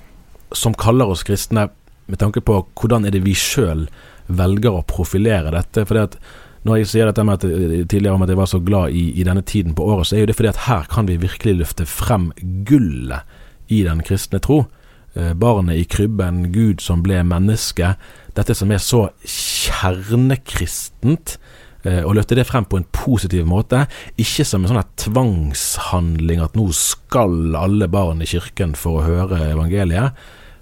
som 0.55 0.77
kaller 0.79 1.11
oss 1.11 1.27
kristne, 1.27 1.69
med 2.07 2.21
tanke 2.23 2.41
på 2.41 2.61
hvordan 2.79 3.05
er 3.05 3.11
det 3.11 3.25
vi 3.25 3.33
sjøl 3.35 3.89
velger 4.29 4.75
å 4.75 4.87
profilere 4.87 5.51
dette. 5.55 5.87
fordi 5.87 6.03
at 6.03 6.19
når 6.67 6.77
jeg 6.81 6.87
sier 6.91 7.07
dette 7.07 7.25
med 7.25 7.35
at, 7.35 7.45
eh, 7.45 7.87
tidligere 7.87 8.15
om 8.15 8.23
at 8.23 8.29
jeg 8.29 8.37
var 8.37 8.47
så 8.51 8.65
glad 8.65 8.91
i, 8.91 9.21
i, 9.21 9.25
denne 9.25 9.43
tiden 9.43 9.75
på 9.75 9.85
året, 9.87 10.07
så 10.07 10.17
er 10.17 10.21
jo 10.21 10.27
det 10.27 10.37
fordi 10.37 10.49
at 10.49 10.57
her 10.67 10.83
kan 10.91 11.07
vi 11.07 11.23
virkelig 11.23 11.55
løfte 11.61 11.87
frem 11.87 12.33
gullet 12.67 13.21
i 13.69 13.83
den 13.87 14.03
kristne 14.03 14.39
tro. 14.43 14.67
Eh, 15.15 15.35
barnet 15.35 15.77
i 15.77 15.85
krybben, 15.85 16.53
Gud 16.53 16.81
som 16.81 17.03
ble 17.03 17.23
menneske. 17.25 17.95
Dette 18.35 18.55
som 18.55 18.73
er 18.73 18.79
så 18.83 19.09
kjernekristent. 19.25 21.39
Eh, 21.87 22.03
og 22.03 22.17
løfte 22.19 22.35
det 22.35 22.49
frem 22.49 22.65
på 22.67 22.81
en 22.81 22.89
positiv 22.91 23.47
måte, 23.47 23.85
ikke 24.19 24.45
som 24.45 24.65
en 24.65 24.69
sånn 24.73 24.89
tvangshandling 24.99 26.41
at 26.43 26.57
nå 26.59 26.73
skal 26.75 27.55
alle 27.55 27.87
barn 27.93 28.23
i 28.25 28.27
kirken 28.27 28.75
for 28.75 28.99
å 28.99 29.07
høre 29.07 29.53
evangeliet. 29.53 30.11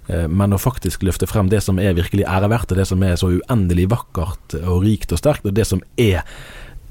Eh, 0.07 0.27
men 0.27 0.53
å 0.53 0.61
faktisk 0.61 1.03
løfte 1.05 1.27
frem 1.29 1.49
det 1.49 1.63
som 1.65 1.79
er 1.81 1.97
virkelig 1.97 2.27
æreverdt, 2.29 2.75
det 2.77 2.87
som 2.89 3.03
er 3.03 3.17
så 3.19 3.31
uendelig 3.37 3.89
vakkert 3.93 4.57
og 4.63 4.85
rikt 4.85 5.15
og 5.15 5.21
sterkt, 5.21 5.47
og 5.47 5.55
det 5.57 5.67
som 5.67 5.83
er 5.97 6.25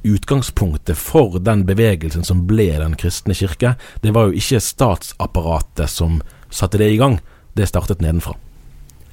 utgangspunktet 0.05 0.99
for 1.01 1.39
den 1.41 1.65
bevegelsen 1.65 2.25
som 2.25 2.43
ble 2.47 2.67
Den 2.77 2.97
kristne 3.01 3.35
kirke. 3.35 3.77
Det 4.03 4.13
var 4.13 4.29
jo 4.29 4.37
ikke 4.37 4.61
statsapparatet 4.61 5.89
som 5.89 6.21
satte 6.51 6.79
det 6.79 6.91
i 6.93 6.99
gang, 7.01 7.21
det 7.57 7.71
startet 7.71 8.03
nedenfra. 8.05 8.37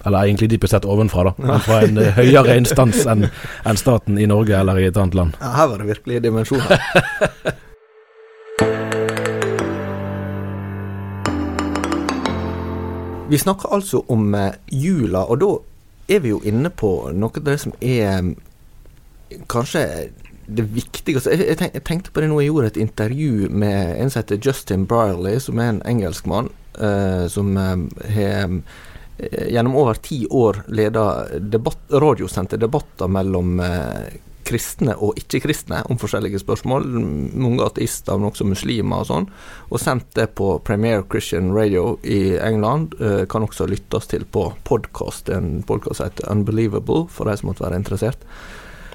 Eller 0.06 0.26
egentlig 0.26 0.50
dypest 0.50 0.74
sett 0.74 0.86
ovenfra, 0.86 1.30
da. 1.30 1.34
Men 1.38 1.60
fra 1.62 1.82
en 1.86 1.98
eh, 2.02 2.14
høyere 2.18 2.58
instans 2.58 3.06
enn 3.06 3.30
en 3.30 3.78
staten 3.80 4.18
i 4.18 4.28
Norge 4.28 4.58
eller 4.58 4.82
i 4.82 4.90
et 4.90 4.98
annet 4.98 5.16
land. 5.16 5.38
Ja, 5.40 5.54
her 5.62 5.72
var 5.72 5.84
det 5.84 5.92
virkelig 5.94 6.24
dimensjoner. 6.26 6.82
Vi 13.32 13.40
snakker 13.40 13.72
altså 13.72 14.04
om 14.12 14.34
uh, 14.36 14.52
jula, 14.68 15.24
og 15.24 15.40
da 15.40 15.52
er 16.12 16.20
vi 16.24 16.34
jo 16.34 16.42
inne 16.44 16.68
på 16.68 16.92
noe 17.16 17.40
av 17.40 17.46
det 17.46 17.58
som 17.62 17.72
er 17.80 18.18
um, 18.20 18.34
kanskje 19.52 19.86
det 20.52 20.66
viktigste. 20.76 21.32
Jeg, 21.32 21.56
jeg, 21.62 21.84
tenkte 21.88 22.12
på 22.12 22.20
det 22.20 22.28
nå 22.28 22.42
jeg 22.42 22.52
gjorde 22.52 22.74
et 22.74 22.80
intervju 22.84 23.48
med 23.56 23.94
en 23.96 24.12
som 24.12 24.20
heter 24.20 24.42
Justin 24.44 24.84
Brierley, 24.90 25.40
som 25.40 25.62
er 25.64 25.72
en 25.72 25.84
engelskmann 25.88 26.52
uh, 26.82 27.28
som 27.32 27.56
har 27.56 27.86
har 28.12 28.58
gjennom 29.22 29.76
over 29.78 30.00
ti 30.02 30.24
år 30.34 30.64
leda 30.74 31.04
debatt, 31.40 31.84
radiosendte 31.94 32.58
debatter 32.58 33.08
mellom 33.12 33.60
uh, 33.62 34.08
kristne 34.48 34.96
og 34.98 35.18
ikke-kristne 35.20 35.82
om 35.92 36.00
forskjellige 36.02 36.42
spørsmål. 36.44 36.88
Mange 37.34 37.66
ateister, 37.66 38.18
men 38.18 38.30
også 38.32 38.48
muslimer 38.50 39.04
og 39.04 39.10
sånn. 39.10 39.28
Og 39.70 39.82
sendt 39.82 40.10
det 40.18 40.32
på 40.40 40.54
Premier 40.68 41.06
Christian 41.12 41.52
Radio 41.56 41.98
i 42.04 42.38
England. 42.42 42.98
Eh, 43.00 43.24
kan 43.32 43.46
også 43.48 43.70
lyttes 43.72 44.10
til 44.12 44.26
på 44.26 44.50
podkast. 44.68 45.30
En 45.30 45.62
podkast 45.68 46.04
heter 46.04 46.32
Unbelievable, 46.32 47.08
for 47.10 47.30
de 47.30 47.38
som 47.40 47.52
måtte 47.52 47.66
være 47.66 47.80
interessert. 47.82 48.28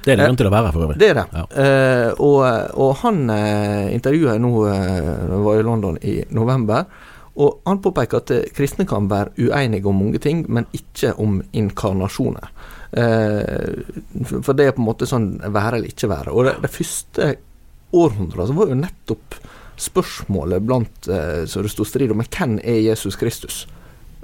Det 0.06 0.14
er 0.14 0.20
det 0.20 0.28
grunn 0.28 0.38
til 0.38 0.46
å 0.46 0.54
være, 0.54 0.70
for 0.70 0.86
øvrig. 0.86 1.00
Det 1.02 1.10
er 1.10 1.18
det. 1.18 1.26
Ja. 1.34 1.44
Eh, 1.64 2.10
og, 2.22 2.38
og, 2.78 2.92
han 3.02 3.24
eh, 3.34 3.92
intervjuet 3.96 4.38
nå 4.42 4.52
eh, 4.70 5.36
var 5.42 5.58
i 5.58 5.66
London 5.66 5.98
i 5.98 6.20
november. 6.30 6.86
Og 7.42 7.60
han 7.66 7.80
påpeker 7.82 8.22
at 8.22 8.32
eh, 8.32 8.46
kristne 8.54 8.86
kan 8.88 9.10
være 9.10 9.34
uenige 9.48 9.90
om 9.90 9.98
mange 9.98 10.20
ting, 10.22 10.44
men 10.48 10.68
ikke 10.76 11.12
om 11.20 11.40
inkarnasjoner. 11.52 12.52
Eh, 12.92 13.72
for 14.42 14.54
det 14.54 14.68
er 14.68 14.76
på 14.76 14.82
en 14.82 14.88
måte 14.88 15.08
sånn 15.08 15.34
være 15.42 15.80
eller 15.80 15.92
ikke 15.92 16.10
være. 16.10 16.34
Og 16.34 16.48
det, 16.48 16.56
det 16.64 16.72
første 16.72 17.30
århundret 17.96 18.50
så 18.50 18.56
var 18.56 18.72
jo 18.72 18.80
nettopp 18.80 19.38
spørsmålet 19.76 20.62
blant 20.62 21.08
eh, 21.08 21.44
så 21.46 21.62
det 21.62 21.72
sto 21.72 21.84
strid 21.84 22.12
om 22.14 22.22
hvem 22.24 22.58
er 22.64 22.80
Jesus 22.80 23.18
Kristus 23.20 23.64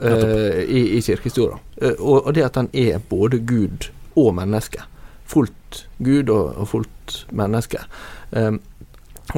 eh, 0.03 0.63
i, 0.65 0.97
i 0.97 1.03
kirkehistoria. 1.05 1.59
Eh, 1.77 1.99
og, 1.99 2.27
og, 2.27 2.33
det 2.37 2.47
at 2.47 2.61
han 2.61 2.71
er 2.73 3.03
både 3.09 3.43
Gud 3.45 3.91
og 4.17 4.35
menneske. 4.39 4.85
Fullt 5.29 5.85
Gud 5.99 6.33
og, 6.33 6.57
og 6.61 6.69
fullt 6.69 7.23
menneske. 7.33 7.85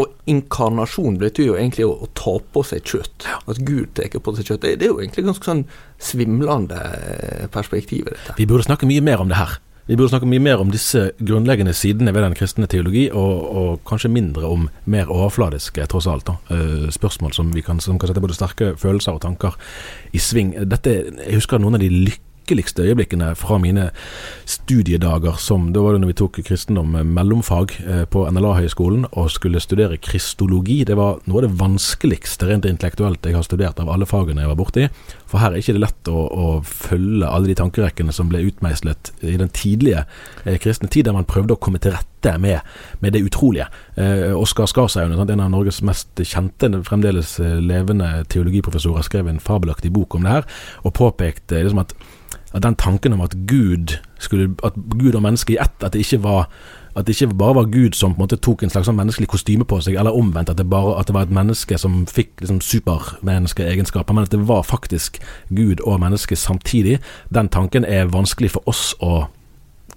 Og 0.00 0.30
inkarnasjon 0.30 1.18
betyr 1.20 1.52
jo 1.52 1.58
egentlig 1.58 1.86
å, 1.86 1.94
å 2.04 2.08
ta 2.18 2.36
på 2.54 2.64
seg 2.66 2.86
kjøtt. 2.88 3.28
At 3.50 3.60
Gud 3.66 3.92
tar 3.98 4.18
på 4.18 4.34
seg 4.36 4.48
kjøtt. 4.50 4.64
Det, 4.64 4.78
det, 4.80 4.88
er 4.88 4.94
jo 4.94 5.02
egentlig 5.02 5.26
ganske 5.28 5.50
sånn 5.50 5.66
svimlende 6.02 6.80
eh, 6.80 7.44
perspektiv 7.54 8.08
i 8.08 8.14
dette. 8.14 8.38
Vi 8.40 8.48
burde 8.50 8.66
snakke 8.66 8.88
mye 8.90 9.04
mer 9.04 9.22
om 9.22 9.30
det 9.30 9.38
her. 9.38 9.58
Vi 9.84 9.98
burde 10.00 10.14
snakke 10.14 10.28
mye 10.28 10.40
mer 10.40 10.62
om 10.62 10.70
disse 10.72 11.10
grunnleggende 11.20 11.74
sidene 11.76 12.14
ved 12.16 12.24
den 12.24 12.36
kristne 12.38 12.64
teologi, 12.72 13.02
og, 13.12 13.32
og 13.44 13.82
kanskje 13.84 14.08
mindre 14.14 14.48
om 14.48 14.64
mer 14.88 15.10
overfladiske, 15.12 15.84
tross 15.92 16.08
alt, 16.08 16.24
da. 16.30 16.38
Uh, 16.48 16.86
spørsmål 16.92 17.34
som, 17.36 17.50
kan, 17.66 17.82
som 17.84 17.98
kan 18.00 18.08
sette 18.08 18.22
både 18.24 18.36
sterke 18.38 18.70
følelser 18.80 19.18
og 19.18 19.20
tanker 19.26 19.58
i 20.16 20.22
sving. 20.24 20.54
Dette, 20.72 20.94
jeg 21.20 21.36
husker 21.36 21.60
noen 21.60 21.76
av 21.76 21.84
de 21.84 21.92
lykke 21.92 22.23
vanskeligste 22.44 22.82
øyeblikkene 22.82 23.34
fra 23.34 23.58
mine 23.58 23.90
studiedager 24.44 25.38
som 25.38 25.72
Da 25.72 25.80
var 25.80 25.92
det 25.92 26.00
når 26.00 26.06
vi 26.08 26.12
tok 26.12 26.40
kristendom 26.44 26.92
mellomfag 27.06 27.72
eh, 27.86 28.04
på 28.04 28.28
NLA-høgskolen 28.30 29.06
og 29.12 29.30
skulle 29.30 29.60
studere 29.60 29.96
kristologi. 29.96 30.84
Det 30.84 30.96
var 30.96 31.20
noe 31.24 31.40
av 31.40 31.48
det 31.48 31.58
vanskeligste 31.58 32.46
rent 32.46 32.64
intellektuelt 32.64 33.24
jeg 33.24 33.34
har 33.34 33.42
studert 33.42 33.80
av 33.80 33.88
alle 33.88 34.04
fagene 34.06 34.42
jeg 34.42 34.48
var 34.48 34.60
borti. 34.60 34.88
For 35.26 35.40
her 35.40 35.50
er 35.50 35.62
ikke 35.62 35.72
det 35.74 35.82
lett 35.82 36.08
å, 36.12 36.20
å 36.28 36.48
følge 36.62 37.26
alle 37.26 37.48
de 37.48 37.56
tankerekkene 37.58 38.12
som 38.12 38.28
ble 38.28 38.44
utmeislet 38.44 39.12
i 39.22 39.38
den 39.40 39.48
tidlige 39.48 40.04
eh, 40.44 40.58
kristne 40.60 40.88
tid, 40.88 41.08
der 41.08 41.16
man 41.16 41.26
prøvde 41.26 41.56
å 41.56 41.60
komme 41.60 41.80
til 41.80 41.96
rette 41.96 42.36
med, 42.38 42.60
med 43.00 43.16
det 43.16 43.24
utrolige. 43.24 43.66
Eh, 43.96 44.30
Oskar 44.36 44.68
Skarshaugen, 44.70 45.16
en 45.16 45.42
av 45.42 45.50
Norges 45.50 45.80
mest 45.82 46.20
kjente, 46.22 46.70
fremdeles 46.84 47.38
eh, 47.40 47.56
levende 47.58 48.20
teologiprofessorer, 48.28 49.02
skrev 49.02 49.32
en 49.32 49.42
fabelaktig 49.42 49.90
bok 49.96 50.14
om 50.14 50.28
det 50.28 50.36
her, 50.36 50.46
og 50.84 50.94
påpekte 51.00 51.64
liksom 51.64 51.82
at, 51.82 51.96
at 52.54 52.62
den 52.62 52.78
tanken 52.78 53.12
om 53.16 53.20
at 53.25 53.34
Gud, 53.50 53.99
skulle, 54.18 54.54
at 54.64 54.76
Gud 54.94 55.14
og 55.14 55.23
mennesket 55.23 55.56
i 55.56 55.61
ett, 55.61 55.76
at 55.82 55.92
det 55.92 56.04
ikke 56.06 56.23
var 56.25 56.49
at 56.94 57.06
det 57.06 57.16
ikke 57.20 57.34
bare 57.34 57.54
var 57.54 57.64
Gud 57.64 57.96
som 57.99 58.12
på 58.14 58.20
en 58.20 58.23
måte 58.23 58.37
tok 58.38 58.62
en 58.62 58.70
slags 58.70 58.87
sånn 58.87 58.94
menneskelig 58.94 59.26
kostyme 59.32 59.66
på 59.66 59.80
seg, 59.82 59.96
eller 59.99 60.14
omvendt, 60.14 60.52
at 60.52 60.61
det, 60.61 60.66
bare, 60.70 60.92
at 61.00 61.08
det 61.08 61.16
var 61.16 61.26
et 61.26 61.34
menneske 61.34 61.78
som 61.80 62.04
fikk 62.06 62.37
liksom 62.38 62.61
supermenneskeegenskaper, 62.62 64.14
men 64.14 64.28
at 64.28 64.34
det 64.34 64.44
var 64.46 64.62
faktisk 64.62 65.18
Gud 65.50 65.82
og 65.82 65.99
menneske 66.04 66.38
samtidig. 66.38 67.00
Den 67.34 67.50
tanken 67.50 67.82
er 67.82 68.12
vanskelig 68.14 68.52
for 68.54 68.70
oss 68.70 68.92
å 69.02 69.26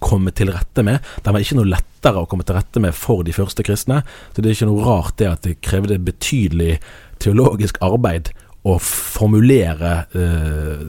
komme 0.02 0.34
til 0.34 0.50
rette 0.54 0.82
med. 0.86 1.06
Den 1.26 1.36
var 1.36 1.46
ikke 1.46 1.60
noe 1.60 1.70
lettere 1.70 2.22
å 2.22 2.30
komme 2.30 2.46
til 2.48 2.58
rette 2.58 2.82
med 2.82 2.98
for 2.98 3.22
de 3.26 3.34
første 3.36 3.66
kristne. 3.66 4.02
Så 4.34 4.42
det 4.42 4.50
er 4.50 4.58
ikke 4.58 4.72
noe 4.72 4.86
rart 4.86 5.18
det 5.22 5.30
at 5.30 5.46
det 5.46 5.60
krevde 5.66 6.02
betydelig 6.02 6.80
teologisk 7.22 7.78
arbeid 7.86 8.34
å 8.68 8.78
formulere 8.82 9.94
eh, 10.18 10.88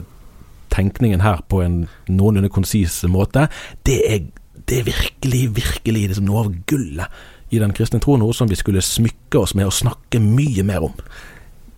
tenkningen 0.73 1.23
her 1.25 1.43
på 1.49 1.63
en 1.65 1.81
noenlunde 2.07 2.51
konsis 2.53 3.01
måte. 3.09 3.47
Det 3.87 3.99
er 4.09 4.27
det 4.69 4.79
er 4.79 4.85
virkelig, 4.85 5.43
virkelig 5.55 6.01
liksom 6.11 6.27
noe 6.27 6.43
av 6.43 6.53
gullet 6.69 7.19
i 7.49 7.57
den 7.61 7.73
kristne 7.73 7.97
tro, 8.03 8.17
noe 8.21 8.35
som 8.37 8.49
vi 8.49 8.57
skulle 8.59 8.83
smykke 8.85 9.41
oss 9.41 9.55
med 9.57 9.65
og 9.65 9.73
snakke 9.73 10.21
mye 10.21 10.65
mer 10.67 10.85
om. 10.85 10.93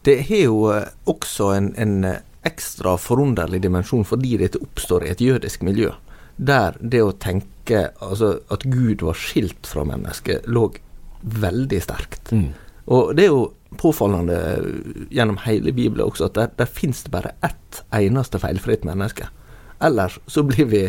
Det 0.03 0.17
har 0.27 0.43
jo 0.43 0.57
eh, 0.74 0.89
også 1.07 1.51
en, 1.55 1.69
en 1.79 1.93
eh, 2.10 2.19
ekstra 2.48 2.98
forunderlig 3.00 3.62
dimensjon 3.63 4.03
fordi 4.07 4.33
dette 4.41 4.60
oppstår 4.60 5.05
i 5.05 5.12
et 5.13 5.24
jødisk 5.24 5.63
miljø, 5.63 5.91
der 6.36 6.75
det 6.81 7.03
å 7.05 7.13
tenke 7.15 7.86
altså, 8.01 8.33
at 8.51 8.65
Gud 8.65 9.05
var 9.05 9.19
skilt 9.19 9.69
fra 9.69 9.86
mennesket, 9.88 10.50
lå 10.51 10.67
veldig 11.21 11.81
sterkt. 11.86 12.33
Mm. 12.33 12.50
Og 12.91 13.15
det 13.15 13.27
er 13.27 13.31
jo 13.31 13.43
påfallende 13.77 14.37
gjennom 15.11 15.37
hele 15.45 15.71
Bibelen 15.71 16.05
også 16.05 16.27
at 16.27 16.35
der, 16.35 16.51
der 16.59 16.65
finnes 16.69 17.03
det 17.05 17.13
bare 17.13 17.35
ett 17.45 17.83
eneste 17.95 18.39
feilfritt 18.41 18.83
menneske. 18.87 19.29
Ellers 19.81 20.19
så 20.29 20.43
blir 20.45 20.67
vi 20.69 20.81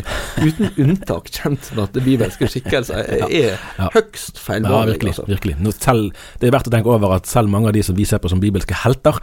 uten 0.43 0.69
unntak 0.77 1.31
kjent 1.33 1.71
med 1.73 1.83
at 1.87 1.95
det 1.97 2.03
bibelske 2.05 2.49
skikkelser 2.51 3.01
er 3.01 3.23
ja, 3.23 3.55
ja. 3.79 3.89
høgst 3.95 4.37
feilbarlige. 4.41 4.79
Ja, 4.79 4.91
virkelig. 4.93 5.15
Altså. 5.15 5.25
virkelig. 5.27 5.73
Selv, 5.79 6.27
det 6.41 6.49
er 6.49 6.55
verdt 6.55 6.69
å 6.69 6.75
tenke 6.75 6.93
over 6.93 7.17
at 7.17 7.29
selv 7.29 7.51
mange 7.53 7.71
av 7.71 7.77
de 7.77 7.83
som 7.85 7.97
vi 7.97 8.05
ser 8.07 8.21
på 8.21 8.31
som 8.31 8.41
bibelske 8.43 8.77
helter, 8.83 9.17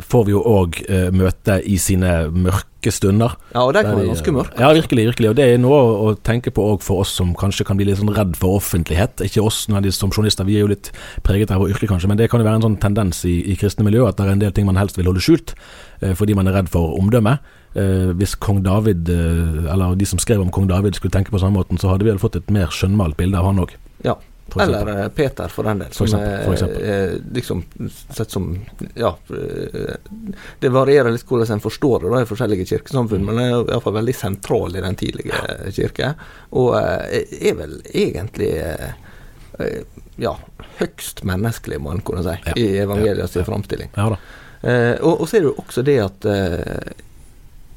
får 0.00 0.26
vi 0.26 0.34
jo 0.34 0.42
òg 0.48 0.78
uh, 0.88 1.08
møte 1.14 1.58
i 1.68 1.76
sine 1.80 2.12
mørke 2.32 2.92
stunder. 2.94 3.36
Ja, 3.52 3.62
og 3.66 3.74
det 3.76 3.84
kan 3.86 3.98
være 3.98 4.10
ganske 4.10 4.34
mørke. 4.34 4.58
Ja, 4.58 4.72
virkelig. 4.74 5.06
virkelig. 5.12 5.30
Og 5.30 5.38
det 5.38 5.46
er 5.46 5.62
noe 5.62 5.78
å, 5.78 6.12
tenke 6.24 6.52
på 6.54 6.64
òg 6.72 6.82
for 6.84 7.04
oss 7.04 7.12
som 7.18 7.34
kanskje 7.38 7.66
kan 7.68 7.78
bli 7.78 7.86
litt 7.88 8.00
sånn 8.00 8.12
redd 8.16 8.34
for 8.40 8.58
offentlighet. 8.58 9.22
Ikke 9.26 9.44
oss 9.44 9.64
som 9.68 10.10
journalister, 10.10 10.48
vi 10.48 10.58
er 10.58 10.66
jo 10.66 10.72
litt 10.72 10.92
preget 11.26 11.52
av 11.52 11.62
vår 11.62 11.76
yrke 11.76 11.90
kanskje, 11.90 12.10
men 12.10 12.20
det 12.20 12.30
kan 12.32 12.42
jo 12.42 12.48
være 12.48 12.62
en 12.62 12.68
sånn 12.70 12.80
tendens 12.82 13.22
i, 13.28 13.38
i 13.52 13.58
kristne 13.60 13.86
miljø 13.86 14.06
at 14.08 14.18
det 14.18 14.26
er 14.26 14.36
en 14.36 14.44
del 14.44 14.54
ting 14.56 14.68
man 14.68 14.80
helst 14.80 14.98
vil 14.98 15.10
holde 15.10 15.22
skjult, 15.24 15.54
uh, 16.02 16.14
fordi 16.18 16.38
man 16.38 16.50
er 16.50 16.58
redd 16.58 16.72
for 16.72 16.96
omdømmet. 16.98 17.52
Eh, 17.74 18.10
hvis 18.18 18.34
kong 18.34 18.62
David, 18.64 19.08
eh, 19.08 19.72
eller 19.72 19.96
de 19.96 20.08
som 20.08 20.20
skrev 20.22 20.42
om 20.44 20.50
kong 20.52 20.68
David 20.70 20.98
skulle 20.98 21.14
tenke 21.14 21.32
på 21.32 21.40
samme 21.40 21.60
måten, 21.60 21.80
så 21.80 21.92
hadde 21.92 22.04
vi 22.08 22.18
fått 22.20 22.36
et 22.36 22.52
mer 22.52 22.72
skjønnmalt 22.72 23.16
bilde 23.16 23.38
av 23.38 23.48
han 23.50 23.62
òg. 23.64 23.74
Ja. 24.04 24.18
Eller 24.60 24.88
eh, 24.92 25.08
Peter, 25.08 25.48
for 25.48 25.64
den 25.64 25.80
del. 25.80 25.92
Som 25.96 26.06
for 26.06 26.10
eksempel, 26.10 26.44
for 26.44 26.52
eksempel. 26.52 26.82
er 26.84 27.14
liksom 27.32 27.62
sett 28.12 28.34
som 28.34 28.50
Ja, 28.98 29.14
eh, 29.32 29.94
det 30.60 30.72
varierer 30.74 31.14
litt 31.14 31.24
hvordan 31.24 31.56
en 31.56 31.64
forstår 31.64 32.04
det 32.04 32.12
da, 32.12 32.20
i 32.20 32.28
forskjellige 32.28 32.66
kirkesamfunn, 32.74 33.24
men 33.24 33.40
er 33.40 33.54
iallfall 33.62 33.96
veldig 33.96 34.16
sentral 34.16 34.76
i 34.76 34.84
den 34.84 34.98
tidlige 35.00 35.40
kirke. 35.72 36.12
Og 36.60 36.76
er 36.76 37.56
vel 37.56 37.78
egentlig 37.88 38.52
ja, 40.20 40.36
høgst 40.78 41.22
menneskelig, 41.28 41.80
må 41.82 41.94
en 41.94 42.02
kunne 42.04 42.24
si, 42.26 42.34
ja. 42.46 42.56
i 42.56 42.66
evangeliets 42.82 43.36
ja. 43.36 43.44
framstilling. 43.46 43.92
Ja, 43.96 44.10
eh, 44.62 44.94
og, 45.00 45.22
og, 45.22 45.28
så 45.28 45.38
er 45.38 45.44
det 45.44 45.50
jo 45.50 45.56
også 45.62 45.86
det 45.86 45.98
at 46.02 46.28
eh, 46.28 46.92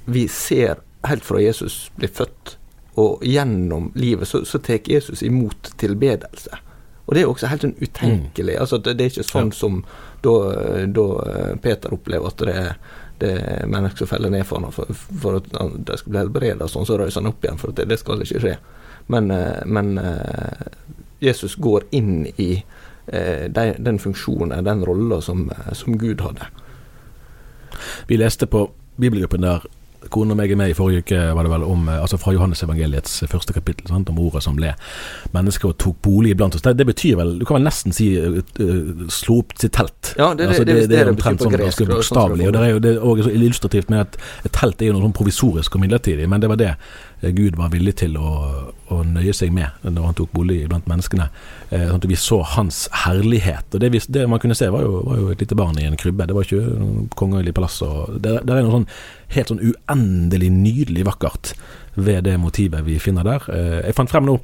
vi 0.06 0.28
ser 0.32 0.82
helt 1.06 1.26
fra 1.26 1.42
Jesus 1.42 1.92
blir 1.96 2.12
født, 2.14 2.58
og 2.96 3.24
gjennom 3.28 3.92
livet 3.96 4.28
så, 4.28 4.46
så 4.46 4.60
tar 4.64 4.88
Jesus 4.90 5.24
imot 5.24 5.74
tilbedelse. 5.78 6.62
Og 7.06 7.14
det 7.14 7.22
er 7.22 7.28
jo 7.28 7.34
også 7.36 7.50
helt 7.52 7.66
sånn 7.66 7.76
utenkelig. 7.78 8.56
Mm. 8.56 8.62
Altså, 8.62 8.80
det, 8.82 8.96
det, 8.98 9.06
er 9.06 9.14
ikke 9.14 9.28
sånn 9.28 9.52
ja. 9.52 9.58
som 9.60 9.82
da, 10.26 10.36
da, 10.90 11.04
Peter 11.62 11.94
opplever 11.94 12.32
at 12.32 12.42
det, 12.48 12.56
det 13.22 13.34
er 13.44 13.70
mennesker 13.70 14.06
som 14.06 14.12
feller 14.16 14.34
ned 14.34 14.48
for 14.48 14.64
ham 14.64 14.74
for, 14.74 14.90
for, 15.22 15.38
at 15.38 15.52
de 15.86 16.00
skal 16.00 16.16
bli 16.16 16.22
helbredet, 16.24 16.70
sånn, 16.72 16.88
så 16.88 16.98
røyser 16.98 17.22
han 17.22 17.30
opp 17.30 17.46
igjen, 17.46 17.62
for 17.62 17.76
det, 17.78 17.86
det 17.92 18.00
skal 18.02 18.26
ikke 18.26 18.42
skje. 18.48 18.56
Men, 19.14 19.30
eh, 19.32 19.62
men 19.70 19.98
eh, 20.02 20.66
Jesus 21.22 21.60
går 21.62 21.86
inn 21.96 22.26
i 22.42 22.50
eh, 23.08 23.46
de, 23.54 23.68
den 23.78 24.02
funksjonen, 24.02 24.66
den 24.66 24.86
rolla 24.88 25.22
som, 25.22 25.50
som 25.78 26.00
Gud 26.02 26.26
hadde. 26.26 26.50
Vi 28.10 28.18
leste 28.18 28.50
på 28.50 28.66
bibelgruppen 28.96 29.46
der 29.46 29.68
Kone 30.14 30.36
og 30.36 30.40
meg 30.40 30.52
er 30.52 30.60
med 30.60 30.72
i 30.72 30.76
forrige 30.78 31.04
uke, 31.06 31.20
var 31.38 31.48
det 31.48 31.52
vel, 31.52 31.66
om, 31.68 31.88
eh, 31.90 32.02
altså 32.02 32.20
fra 32.22 32.34
Johannes-evangeliets 32.36 33.24
første 33.32 33.56
kapittel, 33.56 33.88
sant, 33.90 34.10
om 34.12 34.20
ordet 34.22 34.44
som 34.46 34.58
ble 34.58 34.74
mennesker 35.36 35.72
og 35.72 35.78
tok 35.82 35.98
bolig 36.06 36.36
iblant 36.36 36.56
oss. 36.58 36.64
Det, 36.66 36.76
det, 36.80 36.88
betyr 36.90 37.18
vel, 37.20 37.36
du 37.40 37.46
kan 37.48 37.60
vel 37.60 37.68
nesten 37.68 37.96
si 37.96 38.12
uh, 38.20 38.40
slå 39.12 39.40
opp 39.44 39.56
sitt 39.62 39.76
telt. 39.78 40.14
Ja, 40.20 40.32
det, 40.38 40.50
altså, 40.50 40.68
det, 40.68 40.78
det, 40.84 40.90
det, 40.94 41.02
er 41.02 41.12
omtrent 41.12 41.44
sånn 41.44 41.56
ganske 41.56 41.90
bokstavelig. 41.90 42.50
Og 42.50 42.56
det 42.56 42.62
er 42.62 42.74
jo 42.74 42.84
det 42.84 42.94
er 42.96 43.10
også 43.16 43.34
illustrativt 43.34 43.92
med 43.94 44.06
at 44.06 44.20
et 44.48 44.56
telt 44.56 44.82
er 44.82 44.92
jo 44.92 44.98
noe 44.98 45.08
sånn 45.08 45.18
provisorisk 45.18 45.78
og 45.78 45.86
midlertidig, 45.86 46.30
men 46.32 46.44
det 46.44 46.52
var 46.52 46.62
det 46.62 46.74
Gud 47.22 47.56
var 47.56 47.72
villig 47.74 47.96
til 48.02 48.18
å, 48.20 48.32
å, 48.92 48.98
nøye 49.08 49.34
seg 49.34 49.54
med 49.56 49.86
når 49.86 50.10
han 50.10 50.18
tok 50.18 50.34
bolig 50.36 50.60
blant 50.70 50.88
menneskene. 50.90 51.30
Eh, 51.70 51.88
sånn 51.88 52.02
at 52.02 52.08
vi 52.10 52.18
så 52.20 52.42
hans 52.56 52.86
herlighet. 53.06 53.68
Og 53.74 53.84
det, 53.84 53.92
vi, 53.94 54.02
det 54.14 54.26
man 54.30 54.42
kunne 54.44 54.58
se, 54.58 54.70
var 54.74 54.86
jo, 54.86 55.00
var 55.08 55.22
jo, 55.22 55.30
et 55.34 55.44
lite 55.44 55.58
barn 55.58 55.80
i 55.82 55.88
en 55.88 56.00
krybbe. 56.00 56.28
Det 56.28 56.36
var 56.38 56.48
ikke 56.48 57.08
kongelig 57.18 57.56
palass. 57.58 57.80
Og 57.86 58.18
det, 58.20 58.40
det, 58.44 58.58
er 58.58 58.66
noe 58.66 58.80
sånn 58.80 58.90
helt 59.38 59.54
sånn 59.54 59.64
uendelig 59.64 60.52
nydelig 60.54 61.08
vakkert 61.08 61.56
ved 61.96 62.28
det 62.28 62.36
motivet 62.42 62.86
vi 62.88 63.00
finner 63.02 63.28
der. 63.28 63.48
Eh, 63.54 63.80
jeg 63.88 63.98
fant 64.00 64.12
frem 64.12 64.28
nå 64.30 64.40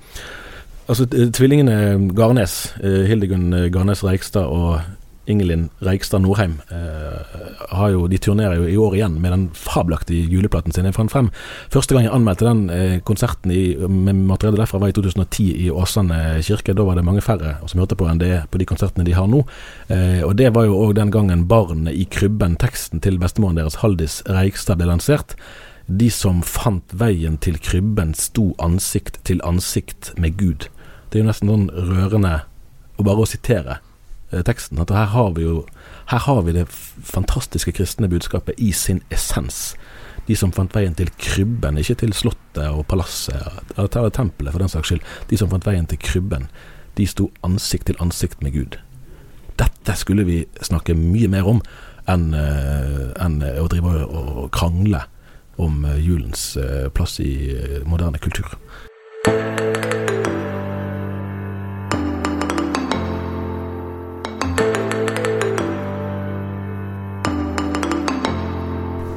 Altså, 0.90 1.06
tvillingene 1.08 2.10
Garnes, 2.18 2.74
eh, 2.82 3.06
Hildegunn 3.08 3.54
Garnes 3.72 4.02
Reikstad 4.04 4.50
og 4.50 4.82
Ingelin 5.30 5.70
Reigstad 5.86 6.24
Norheim 6.24 6.56
eh, 6.74 7.90
jo, 7.94 8.08
de 8.10 8.18
turnerer 8.18 8.58
jo 8.58 8.68
i 8.68 8.78
år 8.82 8.96
igjen 8.98 9.20
med 9.22 9.34
den 9.34 9.44
fabelaktige 9.54 10.26
juleplaten 10.32 10.74
sin. 10.74 10.88
Jeg 10.90 10.98
fant 10.98 11.14
frem 11.14 11.30
Første 11.72 11.94
gang 11.94 12.08
jeg 12.08 12.14
anmeldte 12.16 12.48
den 12.48 12.64
eh, 12.74 12.96
konserten 13.06 13.54
i, 13.54 13.76
med 13.78 14.18
materiale 14.32 14.58
derfra, 14.58 14.82
var 14.82 14.92
i 14.92 14.96
2010 14.98 15.48
i 15.66 15.70
Åsane 15.70 16.42
kirke. 16.46 16.74
Da 16.78 16.86
var 16.88 16.98
det 16.98 17.06
mange 17.06 17.22
færre 17.26 17.60
som 17.70 17.84
hørte 17.84 17.98
på 18.00 18.08
enn 18.10 18.22
det 18.22 18.34
på 18.52 18.62
de 18.62 18.68
konsertene 18.70 19.06
de 19.06 19.16
har 19.18 19.30
nå. 19.30 19.44
Eh, 19.94 20.22
og 20.26 20.36
Det 20.42 20.50
var 20.56 20.66
jo 20.66 20.80
òg 20.88 20.96
den 20.98 21.14
gangen 21.14 21.46
barnet 21.52 21.94
i 21.94 22.08
krybben, 22.10 22.58
teksten 22.62 23.04
til 23.04 23.22
bestemoren 23.22 23.60
deres, 23.60 23.82
Haldis 23.84 24.22
Reigstad, 24.30 24.82
ble 24.82 24.90
lansert. 24.90 25.38
De 25.86 26.10
som 26.14 26.42
fant 26.42 26.94
veien 26.98 27.38
til 27.38 27.60
krybben, 27.62 28.16
sto 28.18 28.52
ansikt 28.64 29.22
til 29.28 29.42
ansikt 29.46 30.16
med 30.18 30.38
Gud. 30.42 30.70
Det 31.10 31.20
er 31.20 31.26
jo 31.26 31.30
nesten 31.30 31.52
sånn 31.52 31.70
rørende 31.76 32.40
å 32.98 33.06
bare 33.06 33.26
å 33.26 33.30
sitere 33.30 33.82
teksten. 34.32 34.80
At 34.82 34.94
her 34.96 35.10
har 35.14 35.34
vi 35.38 35.46
jo 35.46 35.66
her 36.12 36.20
har 36.20 36.42
vi 36.42 36.56
det 36.56 36.68
fantastiske 37.04 37.72
kristne 37.72 38.10
budskapet 38.10 38.56
i 38.58 38.72
sin 38.72 39.02
essens. 39.12 39.76
De 40.28 40.36
som 40.36 40.52
fant 40.52 40.74
veien 40.76 40.96
til 40.96 41.10
krybben, 41.20 41.80
ikke 41.82 41.98
til 42.04 42.14
slottet 42.14 42.68
og 42.68 42.86
palasset, 42.88 43.42
eller 43.78 44.10
tempelet 44.14 44.54
for 44.54 44.62
den 44.62 44.72
saks 44.72 44.92
skyld. 44.92 45.06
De 45.30 45.40
som 45.40 45.50
fant 45.50 45.66
veien 45.66 45.88
til 45.90 46.00
krybben, 46.02 46.50
de 46.98 47.08
sto 47.08 47.30
ansikt 47.44 47.90
til 47.90 48.00
ansikt 48.04 48.44
med 48.44 48.54
Gud. 48.54 48.78
Dette 49.60 49.96
skulle 49.96 50.26
vi 50.28 50.44
snakke 50.62 50.98
mye 50.98 51.30
mer 51.32 51.48
om 51.48 51.62
enn 52.10 52.32
enn 52.34 53.42
å 53.62 53.68
drive 53.72 54.06
og 54.10 54.48
krangle 54.54 55.06
om 55.62 55.84
uh, 55.86 55.98
julens 56.02 56.56
plass 56.96 57.20
i 57.22 57.34
moderne 57.86 58.22
kultur. 58.22 58.56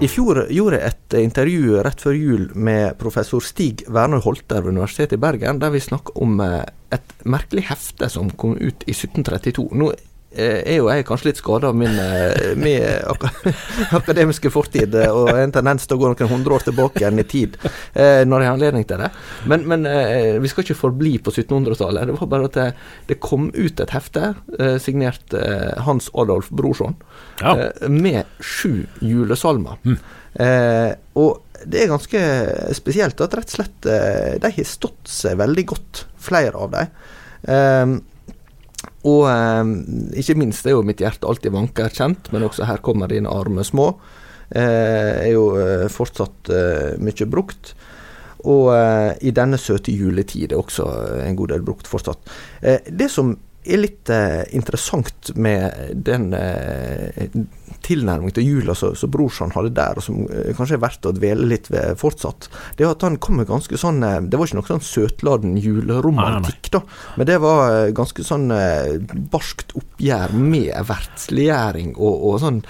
I 0.05 0.09
fjor 0.11 0.43
gjorde 0.53 0.77
jeg 0.77 0.93
et 0.93 1.15
intervju 1.23 1.79
rett 1.87 2.03
før 2.05 2.17
jul 2.19 2.43
med 2.61 2.99
professor 3.01 3.41
Stig 3.41 3.87
Werner 3.89 4.21
Holter 4.21 4.61
ved 4.61 4.75
Universitetet 4.75 5.17
i 5.17 5.23
Bergen, 5.23 5.61
der 5.63 5.73
vi 5.73 5.81
snakka 5.81 6.13
om 6.21 6.43
eh, 6.45 6.61
et 6.93 7.15
merkelig 7.25 7.65
hefte 7.71 8.11
som 8.13 8.29
kom 8.37 8.59
ut 8.59 8.85
i 8.85 8.93
1732. 8.93 9.65
Nå 9.73 9.95
er 10.35 10.79
jo 10.79 10.89
jeg 10.91 11.07
kanskje 11.07 11.29
litt 11.31 11.41
skada 11.41 11.71
av 11.71 11.77
min, 11.79 11.95
eh, 12.01 12.55
min 12.59 12.83
ak 12.83 13.27
akademiske 14.01 14.51
fortid 14.53 14.95
eh, 14.99 15.13
og 15.13 15.31
en 15.33 15.55
tendens 15.55 15.87
til 15.87 15.97
å 15.97 16.01
gå 16.03 16.11
noen 16.11 16.31
hundre 16.31 16.57
år 16.57 16.67
tilbake 16.69 17.03
igjen 17.03 17.23
i 17.23 17.27
tid 17.29 17.59
når 17.95 18.43
jeg 18.43 18.49
har 18.49 18.57
anledning 18.57 18.85
til 18.89 19.01
det. 19.01 19.09
Men, 19.51 19.65
men 19.71 19.87
vi 20.43 20.51
skal 20.51 20.65
ikke 20.65 20.77
forbli 20.77 21.13
på 21.23 21.33
1700-tallet. 21.33 22.09
Det 22.09 22.17
var 22.19 22.31
bare 22.31 22.49
at 22.49 22.57
det, 22.57 22.67
det, 23.09 23.19
kom 23.23 23.49
ut 23.55 23.81
et 23.81 23.95
hefte 23.95 24.33
signert 24.83 25.35
Hans 25.87 26.11
Adolf 26.13 26.51
Brorson 26.55 26.97
ja. 27.41 27.55
med 27.89 28.31
sju 28.41 28.85
julesalmer. 29.05 29.79
Mm. 29.85 29.99
og 31.21 31.65
det 31.65 31.83
er 31.83 31.93
ganske 31.93 32.23
spesielt 32.77 33.23
at 33.25 33.37
rett 33.39 33.53
og 33.53 33.59
slett 33.59 33.91
de 34.43 34.55
har 34.57 34.69
stått 34.69 35.11
seg 35.11 35.39
veldig 35.41 35.67
godt, 35.75 36.05
flere 36.21 36.67
av 36.67 36.75
dem. 36.75 38.03
Og 39.05 39.25
eh, 39.29 39.63
ikke 40.21 40.37
minst 40.41 40.67
er 40.67 40.77
jo 40.77 40.85
mitt 40.87 41.03
hjerte 41.05 41.29
alltid 41.29 41.53
vanker 41.55 41.93
kjent, 41.93 42.31
men 42.33 42.47
også 42.47 42.69
her 42.69 42.81
kommer 42.85 43.11
dine 43.13 43.33
arme 43.33 43.65
små. 43.67 43.91
Eh, 44.51 45.27
er 45.27 45.33
jo 45.35 45.49
eh, 45.61 45.89
fortsatt 45.93 46.53
eh, 46.53 46.95
mye 47.03 47.29
brukt. 47.29 47.75
Og 48.45 48.71
eh, 48.75 49.13
i 49.25 49.33
denne 49.37 49.59
søte 49.61 49.93
juletid 49.93 50.53
er 50.53 50.61
også 50.61 50.87
en 51.25 51.37
god 51.39 51.55
del 51.55 51.65
brukt 51.65 51.89
fortsatt. 51.89 52.33
Eh, 52.61 52.89
det 52.93 53.11
som 53.13 53.35
er 53.65 53.81
litt 53.81 54.11
interessant 54.53 55.31
med 55.41 55.95
den 56.07 56.31
tilnærmingen 57.85 58.35
til 58.35 58.47
jula 58.49 58.75
som, 58.79 58.95
som 58.99 59.13
brorsan 59.13 59.53
hadde 59.55 59.73
der, 59.77 59.99
og 59.99 60.07
som 60.07 60.25
eh, 60.29 60.53
kanskje 60.57 60.79
er 60.79 60.85
verdt 60.85 61.09
å 61.09 61.15
dvele 61.17 61.49
litt 61.51 61.71
ved 61.73 61.99
fortsatt, 62.01 62.49
det 62.79 62.87
er 62.87 62.95
at 62.95 63.05
han 63.07 63.19
kom 63.23 63.39
med 63.41 63.49
ganske 63.51 63.79
sånn 63.81 64.03
eh, 64.07 64.21
Det 64.25 64.41
var 64.41 64.49
ikke 64.49 64.61
noe 64.61 64.71
sånn 64.73 64.87
søtladen 64.89 65.59
juleromantikk, 65.61 66.73
da, 66.75 66.83
men 67.19 67.31
det 67.31 67.39
var 67.45 67.63
eh, 67.69 67.93
ganske 67.97 68.27
sånn 68.27 68.49
barskt 69.33 69.75
oppgjør 69.79 70.35
med 70.39 70.73
verdsliggjøring 70.89 71.95
og, 71.97 72.27
og 72.31 72.43
sånn 72.43 72.65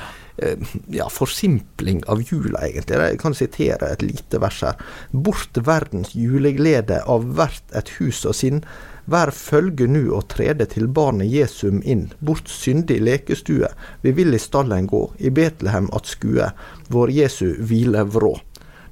ja, 0.91 1.05
forsimpling 1.15 2.01
av 2.11 2.19
jula, 2.27 2.65
egentlig. 2.67 2.97
Jeg 2.99 3.19
kan 3.23 3.37
sitere 3.39 3.93
et 3.95 4.03
lite 4.03 4.41
vers 4.43 4.57
her. 4.67 4.81
Bort 5.15 5.61
verdens 5.63 6.11
juleglede 6.19 6.99
av 7.07 7.29
hvert 7.39 7.77
et 7.79 7.93
hus 8.01 8.25
og 8.27 8.35
sinn 8.35 8.65
Vær 9.11 9.33
følge 9.37 9.87
nu 9.91 10.15
og 10.17 10.29
trede 10.33 10.67
til 10.71 10.89
barnet 10.89 11.29
Jesum 11.29 11.83
inn, 11.85 12.07
bort 12.25 12.49
syndig 12.49 13.01
lekestue, 13.05 13.69
vi 14.01 14.15
vil 14.17 14.35
i 14.35 14.41
stallen 14.41 14.89
gå, 14.89 15.03
i 15.19 15.33
Betlehem 15.35 15.91
at 15.93 16.09
skue, 16.09 16.49
vår 16.89 17.13
Jesu 17.13 17.51
hvile 17.61 18.07
vrå. 18.09 18.35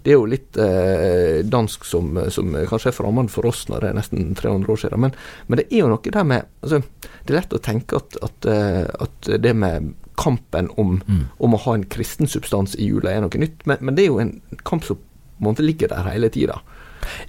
Det 0.02 0.10
er 0.10 0.18
jo 0.18 0.26
litt 0.26 0.58
eh, 0.58 1.40
dansk 1.46 1.84
som, 1.86 2.16
som, 2.34 2.56
kanskje 2.68 2.90
er 2.90 2.96
fremmed 2.96 3.30
for 3.30 3.46
oss 3.46 3.68
når 3.70 3.84
det 3.84 3.90
er 3.92 3.98
nesten 4.00 4.32
300 4.34 4.72
år 4.74 4.80
siden. 4.82 5.02
Men, 5.04 5.14
men 5.46 5.60
det 5.60 5.68
er 5.70 5.84
jo 5.84 5.92
noe 5.92 6.14
der 6.16 6.26
med 6.26 6.48
altså, 6.60 6.80
Det 7.22 7.30
er 7.30 7.38
lett 7.38 7.54
å 7.54 7.62
tenke 7.62 8.00
at, 8.02 8.18
at, 8.26 8.48
eh, 8.50 8.82
at 9.06 9.30
det 9.44 9.54
med 9.54 9.92
kampen 10.18 10.68
om, 10.76 10.98
mm. 11.06 11.22
om, 11.38 11.54
å 11.54 11.62
ha 11.64 11.76
en 11.78 11.86
kristen 11.88 12.28
substans 12.28 12.74
i 12.76 12.90
jula 12.90 13.14
er 13.14 13.22
noe 13.24 13.40
nytt, 13.40 13.62
men, 13.70 13.78
men 13.80 13.96
det 13.96 14.04
er 14.04 14.10
jo 14.10 14.20
en 14.22 14.34
kamp 14.66 14.84
som 14.84 14.98
på 14.98 15.46
en 15.46 15.48
måte 15.48 15.64
ligger 15.64 15.90
der 15.90 16.06
hele 16.06 16.28
tida. 16.30 16.60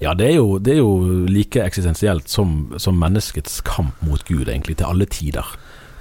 Ja, 0.02 0.14
det 0.14 0.30
er, 0.32 0.36
jo, 0.38 0.58
det 0.60 0.76
er 0.76 0.82
jo, 0.82 1.26
like 1.30 1.62
eksistensielt 1.64 2.30
som, 2.30 2.74
som, 2.78 2.98
menneskets 3.00 3.62
kamp 3.68 4.02
mot 4.06 4.24
Gud, 4.28 4.48
egentlig, 4.48 4.78
til 4.80 4.90
alle 4.90 5.08
tider. 5.10 5.48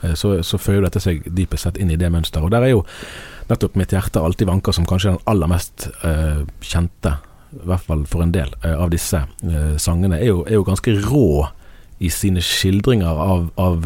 Eh, 0.03 0.15
så, 0.19 0.35
så 0.47 0.61
føyer 0.61 0.85
dette 0.87 1.03
seg 1.03 1.27
dypest 1.27 1.69
sett 1.69 1.81
inn 1.81 1.93
i 1.93 1.99
det 2.01 2.11
mønsteret. 2.13 2.47
Og 2.47 2.55
der 2.55 2.67
er 2.67 2.75
jo 2.75 2.85
nettopp 3.51 3.77
mitt 3.79 3.93
hjerte 3.95 4.23
alltid 4.23 4.51
vanker 4.51 4.75
som 4.75 4.89
kanskje 4.89 5.15
den 5.15 5.23
aller 5.29 5.51
mest 5.51 5.89
uh, 6.05 6.45
kjente, 6.65 7.17
i 7.53 7.65
hvert 7.69 7.85
fall 7.85 8.05
for 8.09 8.25
en 8.25 8.33
del, 8.33 8.53
uh, 8.63 8.79
av 8.85 8.93
disse 8.95 9.19
uh, 9.19 9.75
sangene, 9.83 10.21
er 10.21 10.31
jo, 10.31 10.45
er 10.47 10.57
jo, 10.57 10.67
ganske 10.69 10.95
rå 11.05 11.49
i 12.03 12.11
sine 12.11 12.43
skildringer 12.43 13.19
av, 13.23 13.51
av 13.61 13.85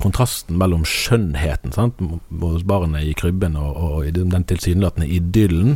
kontrasten 0.00 0.56
mellom 0.60 0.84
skjønnheten 0.88 1.74
sant? 1.74 1.98
hos 2.40 2.62
barnet 2.64 3.04
i 3.04 3.16
krybben 3.18 3.58
og, 3.60 3.76
og 3.76 4.06
den 4.16 4.46
tilsynelatende 4.48 5.08
idyllen, 5.12 5.74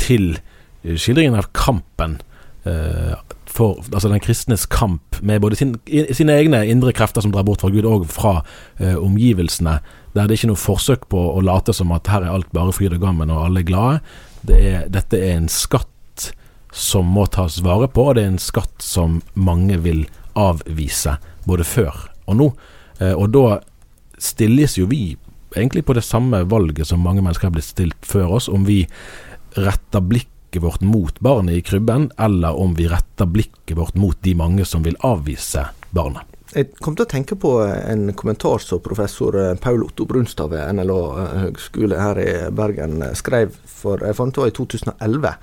til 0.00 0.38
skildringen 0.84 1.36
av 1.38 1.50
kampen 1.56 2.18
eh, 2.64 3.14
for 3.50 3.80
altså 3.90 4.10
den 4.10 4.22
kristnes 4.22 4.66
kamp 4.70 5.18
med 5.26 5.42
både 5.42 5.58
sin, 5.58 5.74
sine 6.14 6.36
egne 6.38 6.62
indre 6.70 6.94
krefter 6.96 7.24
som 7.24 7.32
drar 7.34 7.44
bort 7.48 7.64
fra 7.64 7.72
Gud, 7.72 7.86
og 7.88 8.06
fra 8.10 8.40
eh, 8.78 8.96
omgivelsene, 8.96 9.80
der 10.14 10.26
det 10.26 10.34
er 10.34 10.38
ikke 10.38 10.52
noe 10.52 10.64
forsøk 10.64 11.08
på 11.12 11.22
å 11.34 11.42
late 11.44 11.74
som 11.76 11.92
at 11.94 12.10
her 12.10 12.26
er 12.26 12.34
alt 12.34 12.50
bare 12.54 12.74
fryd 12.74 12.94
og 12.96 13.02
gammen 13.04 13.32
og 13.32 13.44
alle 13.46 13.64
er 13.64 13.68
glade. 13.68 14.18
Det 14.46 14.60
er, 14.70 14.86
dette 14.92 15.18
er 15.18 15.36
en 15.36 15.50
skatt 15.52 16.30
som 16.72 17.08
må 17.10 17.26
tas 17.26 17.58
vare 17.66 17.90
på, 17.90 18.06
og 18.06 18.16
det 18.16 18.24
er 18.24 18.32
en 18.32 18.42
skatt 18.42 18.84
som 18.84 19.18
mange 19.34 19.80
vil 19.82 20.04
avvise, 20.38 21.16
både 21.46 21.66
før 21.66 22.06
og 22.30 22.38
nå. 22.38 22.52
Eh, 23.00 23.14
og 23.14 23.32
da 23.34 23.58
stilles 24.20 24.78
jo 24.78 24.86
vi 24.90 25.16
egentlig 25.56 25.82
på 25.86 25.96
det 25.96 26.06
samme 26.06 26.44
valget 26.46 26.86
som 26.86 27.02
mange 27.02 27.24
mennesker 27.24 27.48
har 27.48 27.54
blitt 27.56 27.66
stilt 27.66 28.06
før 28.06 28.36
oss, 28.38 28.46
om 28.48 28.66
vi 28.68 28.84
retter 29.58 30.04
blikk 30.06 30.30
blikket 30.50 30.62
vårt 30.62 30.80
mot 30.80 31.20
barnet 31.20 31.54
i 31.54 31.60
krybben, 31.60 32.10
eller 32.18 32.58
om 32.58 32.74
vi 32.74 32.88
retter 32.88 33.26
blikket 33.26 33.76
vårt 33.76 33.94
mot 33.94 34.16
de 34.22 34.34
mange 34.34 34.64
som 34.64 34.82
vil 34.82 34.96
avvise 35.00 35.68
barnet. 35.90 36.22
Jeg 36.52 36.74
kom 36.82 36.96
til 36.96 37.06
å 37.06 37.10
tenke 37.10 37.36
på 37.38 37.62
en 37.62 38.12
kommentar 38.12 38.58
som 38.58 38.80
professor 38.82 39.54
Paul 39.62 39.84
Otto 39.84 40.04
Brunstad 40.04 40.50
ved 40.50 40.74
NLA 40.74 41.26
høgskole 41.44 41.94
her 42.00 42.18
i 42.18 42.50
Bergen 42.50 43.04
skrev 43.14 43.54
for 43.64 44.02
jeg 44.02 44.16
fant 44.18 44.34
det 44.34 44.42
var 44.42 44.50
i 44.50 44.56
2011 44.58 45.34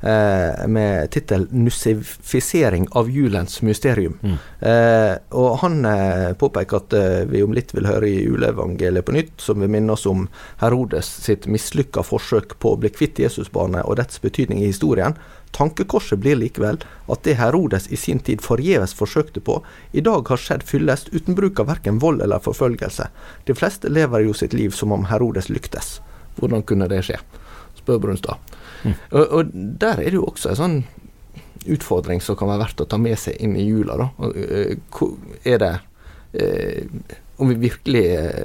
eh, 0.00 0.66
med 0.66 1.10
tittel 1.10 1.46
'Nussifisering 1.50 2.88
av 2.90 3.10
julens 3.10 3.62
mysterium'. 3.62 4.18
Mm. 4.22 4.36
Eh, 4.60 5.16
og 5.30 5.58
Han 5.58 5.84
eh, 5.84 6.32
påpeker 6.32 6.76
at 6.76 6.92
eh, 6.92 7.24
vi 7.30 7.42
om 7.42 7.54
litt 7.54 7.74
vil 7.74 7.86
høre 7.86 8.08
i 8.08 8.24
juleevangeliet 8.24 9.06
på 9.06 9.12
nytt, 9.12 9.40
som 9.40 9.60
vil 9.60 9.70
minne 9.70 9.92
oss 9.92 10.06
om 10.06 10.28
Herodes 10.60 11.06
sitt 11.06 11.46
mislykka 11.46 12.02
forsøk 12.02 12.58
på 12.58 12.74
å 12.74 12.80
bli 12.80 12.90
kvitt 12.90 13.18
Jesusbarnet 13.18 13.86
og 13.86 13.96
dets 13.96 14.20
betydning 14.20 14.62
i 14.62 14.70
historien. 14.70 15.16
Tankekorset 15.56 16.18
blir 16.20 16.36
likevel 16.36 16.78
at 17.08 17.22
det 17.24 17.38
Herodes 17.38 17.88
i 17.88 17.96
sin 17.96 18.18
tid 18.20 18.42
forgjeves 18.44 18.92
forsøkte 18.94 19.40
på, 19.40 19.62
i 19.92 20.02
dag 20.04 20.28
har 20.28 20.40
skjedd 20.40 20.66
fyllest 20.66 21.08
uten 21.14 21.38
bruk 21.38 21.60
av 21.62 21.70
verken 21.70 22.00
vold 22.02 22.20
eller 22.22 22.42
forfølgelse. 22.44 23.08
De 23.46 23.56
fleste 23.56 23.88
lever 23.88 24.26
jo 24.26 24.36
sitt 24.36 24.56
liv 24.56 24.74
som 24.76 24.92
om 24.92 25.06
Herodes 25.08 25.48
lyktes. 25.48 26.00
Hvordan 26.36 26.66
kunne 26.66 26.90
det 26.92 27.04
skje? 27.06 27.20
spør 27.78 28.02
Brunstad. 28.02 28.55
Mm. 28.86 28.94
Og, 29.10 29.24
og, 29.26 29.50
der 29.82 30.00
er 30.00 30.08
det 30.08 30.18
jo 30.18 30.28
også 30.30 30.52
en 30.52 30.60
sånn 30.60 30.78
utfordring 31.66 32.22
som 32.22 32.38
kan 32.38 32.50
være 32.52 32.62
verdt 32.62 32.84
å 32.84 32.88
ta 32.88 32.98
med 33.00 33.18
seg 33.18 33.40
inn 33.42 33.56
i 33.58 33.66
jula. 33.66 33.98
da. 33.98 34.08
Og, 34.22 34.36
uh, 34.38 35.36
er 35.44 35.60
det 35.62 35.74
eh, 36.38 36.86
Om 37.36 37.50
vi 37.50 37.56
virkelig 37.66 38.04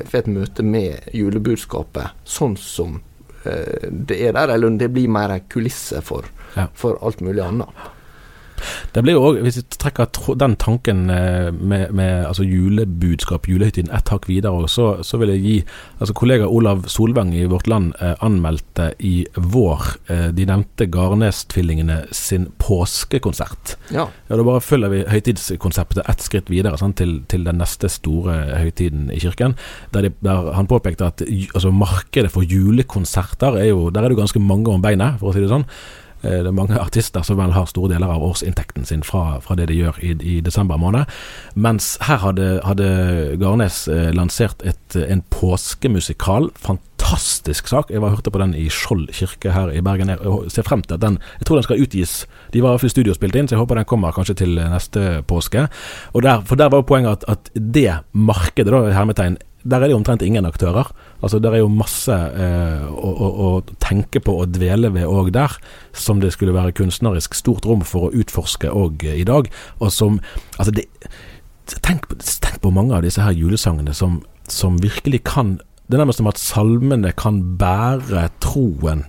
får 0.10 0.17
et 0.19 0.27
møte 0.27 0.63
med 0.67 1.13
julebudskapet 1.15 2.17
sånn 2.27 2.58
som 2.60 2.99
det 3.41 4.17
er 4.21 4.36
der, 4.36 4.51
eller 4.54 4.67
om 4.67 4.75
det 4.77 4.91
blir 4.93 5.10
mer 5.10 5.32
en 5.34 5.45
kulisse 5.49 5.97
for, 6.06 6.27
ja. 6.54 6.67
for 6.77 6.99
alt 7.01 7.23
mulig 7.25 7.41
annet. 7.41 7.71
Det 8.93 9.04
blir 9.04 9.17
jo 9.17 9.24
også, 9.30 9.43
Hvis 9.45 9.58
vi 9.60 9.63
trekker 9.82 10.36
den 10.39 10.56
tanken 10.62 11.10
eh, 11.10 11.52
med, 11.52 11.91
med 11.95 12.26
altså 12.28 12.45
julebudskap, 12.47 13.47
julehøytiden, 13.50 13.91
ett 13.95 14.12
hakk 14.13 14.28
videre, 14.30 14.67
så, 14.69 15.04
så, 15.06 15.19
vil 15.21 15.34
jeg 15.34 15.43
gi 15.43 15.56
altså 16.00 16.15
Kollega 16.17 16.47
Olav 16.50 16.86
Solvang 16.91 17.34
i 17.38 17.45
Vårt 17.50 17.69
Land 17.71 17.93
eh, 18.02 18.15
anmeldte 18.24 18.91
i 19.00 19.26
vår 19.36 19.88
eh, 20.12 20.28
de 20.36 20.47
nevnte 20.50 20.88
Garnes-tvillingene 20.91 22.02
sin 22.15 22.50
påskekonsert. 22.62 23.76
Ja. 23.93 24.08
ja. 24.30 24.38
Da 24.38 24.45
bare 24.47 24.63
følger 24.63 24.93
vi 24.93 25.04
høytidskonseptet 25.12 26.04
ett 26.10 26.26
skritt 26.26 26.52
videre 26.52 26.80
sant, 26.82 26.97
til, 27.02 27.21
til, 27.32 27.45
den 27.47 27.62
neste 27.62 27.89
store 27.91 28.38
høytiden 28.62 29.10
i 29.13 29.19
kirken. 29.21 29.58
Der, 29.93 30.08
de, 30.08 30.13
der 30.26 30.52
han 30.58 30.69
påpekte 30.69 31.10
at 31.10 31.24
altså, 31.26 31.71
markedet 31.74 32.32
for 32.34 32.45
julekonserter 32.45 33.58
er 33.60 33.71
jo 33.71 33.89
Der 33.91 34.04
er 34.04 34.10
det 34.10 34.17
ganske 34.17 34.39
mange 34.39 34.71
om 34.71 34.82
beinet, 34.82 35.19
for 35.19 35.32
å 35.32 35.36
si 35.36 35.43
det 35.43 35.52
sånn. 35.52 35.67
Eh, 36.23 36.41
det 36.43 36.51
er 36.51 36.55
mange 36.55 36.79
artister 36.79 37.25
som 37.25 37.39
vel 37.39 37.55
har 37.55 37.69
store 37.69 37.93
deler 37.93 38.12
av 38.13 38.23
årsinntekten 38.25 38.86
sin 38.86 39.03
fra, 39.05 39.39
fra 39.43 39.57
det 39.57 39.69
de 39.71 39.79
gjør 39.79 39.97
i, 40.05 40.13
i, 40.19 40.38
desember 40.45 40.79
måned. 40.81 41.10
Mens 41.55 41.95
her 42.05 42.21
hadde, 42.25 42.53
hadde 42.65 42.88
Garnes 43.41 43.84
eh, 43.91 44.12
lansert 44.15 44.63
et, 44.67 44.97
en 45.01 45.23
påskemusikal. 45.34 46.51
Fantastisk 46.62 47.71
sak. 47.71 47.91
Jeg 47.91 48.03
var 48.03 48.13
hørte 48.13 48.34
på 48.34 48.41
den 48.41 48.55
i 48.57 48.67
Skjold 48.71 49.10
kirke 49.17 49.55
her 49.55 49.73
i 49.73 49.81
Bergen. 49.84 50.13
Jeg 50.13 50.53
ser 50.53 50.67
frem 50.67 50.86
til 50.86 50.99
at 50.99 51.03
den 51.03 51.19
Jeg 51.39 51.47
tror 51.47 51.60
den 51.60 51.69
skal 51.69 51.81
utgis. 51.81 52.15
De 52.53 52.63
var 52.63 52.84
i 52.84 52.89
studiospilt 52.93 53.36
inn, 53.36 53.49
så 53.49 53.57
jeg 53.57 53.63
håper 53.63 53.81
den 53.81 53.89
kommer 53.89 54.13
kanskje 54.15 54.38
til 54.43 54.60
neste 54.62 55.23
påske. 55.27 55.67
Der, 56.13 56.43
for 56.45 56.55
der 56.55 56.69
var 56.69 56.84
jo 56.84 56.89
poenget 56.93 57.23
at, 57.25 57.39
at 57.39 57.51
det 57.55 57.89
markedet, 58.13 58.71
da, 58.71 58.91
hermetegn, 58.93 59.39
der 59.63 59.77
er 59.77 59.91
det 59.91 59.95
omtrent 59.95 60.21
ingen 60.25 60.45
aktører. 60.45 60.89
Altså 61.21 61.39
det 61.41 61.51
er 61.51 61.62
jo 61.62 61.69
masse 61.69 62.13
eh, 62.13 62.86
å, 62.89 63.10
å, 63.12 63.29
å, 63.45 63.49
tenke 63.84 64.21
på 64.23 64.36
og 64.41 64.53
dvele 64.55 64.89
ved 64.93 65.05
òg 65.10 65.31
der, 65.36 65.53
som 65.93 66.21
det 66.21 66.34
skulle 66.34 66.55
være 66.55 66.73
kunstnerisk 66.77 67.38
stort 67.38 67.67
rom 67.69 67.86
for 67.86 68.10
å 68.10 68.13
utforske 68.23 68.71
òg 68.73 69.05
eh, 69.05 69.21
i 69.21 69.27
dag. 69.27 69.49
Og 69.79 69.93
som 69.93 70.19
Altså, 70.57 70.73
det, 70.75 70.88
tenk, 71.86 72.07
tenk, 72.17 72.60
på 72.62 72.73
mange 72.73 72.97
av 72.97 73.05
disse 73.05 73.21
her 73.23 73.38
julesangene 73.38 73.93
som, 73.97 74.19
som 74.49 74.77
virkelig 74.81 75.23
kan 75.29 75.60
Det 75.88 75.97
er 75.97 76.03
nærmest 76.03 76.21
som 76.21 76.29
at 76.29 76.41
salmene 76.41 77.12
kan 77.17 77.41
bære 77.60 78.29
troen 78.43 79.05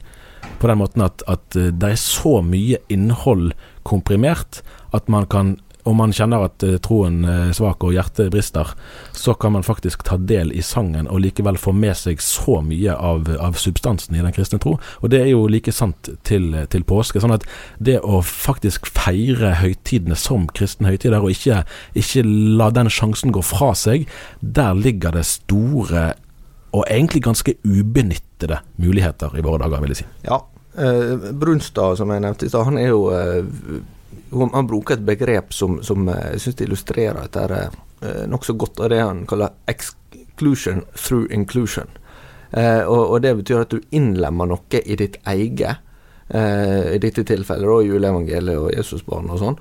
på 0.63 0.69
den 0.71 0.79
måten 0.79 1.03
at, 1.05 1.25
at 1.31 1.57
eh, 1.59 1.73
det 1.75 1.95
er 1.95 2.01
så 2.01 2.41
mye 2.45 2.81
innhold 2.93 3.53
komprimert 3.89 4.63
at 4.95 5.09
man 5.11 5.27
kan 5.27 5.57
om 5.89 5.99
man 5.99 6.15
kjenner 6.15 6.47
at 6.47 6.65
uh, 6.67 6.77
troen 6.83 7.23
er 7.27 7.53
svak 7.57 7.83
og 7.85 7.95
hjertet 7.97 8.31
brister, 8.33 8.73
så 9.17 9.35
kan 9.35 9.55
man 9.57 9.67
faktisk 9.67 10.05
ta 10.07 10.19
del 10.19 10.53
i 10.55 10.63
sangen 10.63 11.09
og 11.11 11.23
likevel 11.25 11.59
få 11.61 11.75
med 11.77 11.97
seg 11.99 12.23
så 12.23 12.61
mye 12.65 12.95
av, 12.95 13.29
av 13.43 13.59
substansen 13.61 14.17
i 14.17 14.23
den 14.23 14.35
kristne 14.35 14.61
tro. 14.63 14.77
Og 15.03 15.13
det 15.13 15.23
er 15.25 15.33
jo 15.33 15.47
like 15.51 15.75
sant 15.75 16.11
til, 16.29 16.53
til 16.73 16.87
påske. 16.89 17.23
Sånn 17.23 17.35
at 17.35 17.47
det 17.83 17.99
å 18.03 18.23
faktisk 18.27 18.87
feire 18.93 19.57
høytidene 19.61 20.19
som 20.19 20.49
kristne 20.55 20.93
høytider, 20.93 21.23
og 21.23 21.35
ikke, 21.35 21.63
ikke 21.99 22.27
la 22.27 22.71
den 22.75 22.91
sjansen 22.93 23.35
gå 23.35 23.43
fra 23.47 23.73
seg, 23.79 24.07
der 24.41 24.77
ligger 24.79 25.17
det 25.17 25.27
store 25.29 26.13
og 26.73 26.87
egentlig 26.89 27.23
ganske 27.23 27.55
ubenyttede 27.65 28.63
muligheter 28.81 29.35
i 29.37 29.45
våre 29.45 29.61
dager, 29.61 29.83
vil 29.83 29.93
jeg 29.93 30.03
si. 30.03 30.07
Ja, 30.25 30.39
eh, 30.81 31.33
Brunstad, 31.33 31.99
som 32.01 32.11
jeg 32.11 32.25
nevnte 32.25 32.49
i 32.49 32.53
stad, 32.53 32.65
han 32.65 32.79
er 32.81 32.89
jo 32.89 33.03
eh, 33.13 33.45
han 34.33 34.67
bruker 34.67 34.97
et 34.97 35.07
begrep 35.07 35.53
som, 35.55 35.81
som 35.85 36.09
eh, 36.09 36.33
jeg 36.35 36.45
syns 36.47 36.63
illustrerer 36.67 37.21
dette 37.27 37.61
eh, 37.61 38.25
nokså 38.31 38.57
godt, 38.59 38.81
av 38.81 38.93
det 38.93 39.01
han 39.03 39.25
kaller 39.27 39.53
'exclusion 39.67 40.85
through 40.95 41.27
inclusion'. 41.31 41.99
Eh, 42.51 42.83
og, 42.85 43.11
og, 43.11 43.23
Det 43.23 43.37
betyr 43.37 43.61
at 43.61 43.71
du 43.71 43.81
innlemmer 43.91 44.47
noe 44.47 44.83
i 44.85 44.97
ditt 44.97 45.17
eget, 45.27 45.89
i 46.33 46.97
dette 46.97 47.27
tilfellet 47.29 47.69
da, 47.69 47.75
juleevangeliet 47.85 48.57
og 48.57 48.71
Jesusbarn 48.73 49.29
og 49.29 49.41
sånn, 49.43 49.57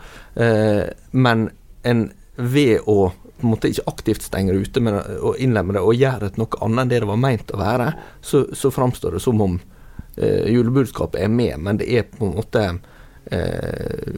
men 1.12 1.49
en, 1.84 2.03
ved 2.38 2.88
å 2.88 3.12
på 3.41 3.47
en 3.47 3.51
måte 3.55 3.71
ikke 3.71 3.89
aktivt 3.89 4.23
stenge 4.23 4.53
det 4.53 4.69
ute, 4.69 4.84
men 4.84 4.99
å 5.01 5.34
innlemme 5.41 5.73
det 5.75 5.81
og 5.84 5.97
gjøre 5.97 6.29
det 6.29 6.39
noe 6.39 6.62
annet 6.62 6.84
enn 6.84 6.91
det 6.91 7.01
det 7.01 7.10
var 7.10 7.19
meint 7.19 7.51
å 7.51 7.60
være, 7.60 7.89
så, 8.21 8.43
så 8.55 8.71
framstår 8.71 9.17
det 9.17 9.23
som 9.23 9.41
om 9.41 9.57
eh, 10.15 10.47
julebudskapet 10.53 11.23
er 11.25 11.34
med, 11.34 11.57
men 11.60 11.81
det 11.81 11.89
er 11.89 12.05
på 12.07 12.27
en 12.27 12.36
måte 12.38 12.65
eh, 13.34 14.13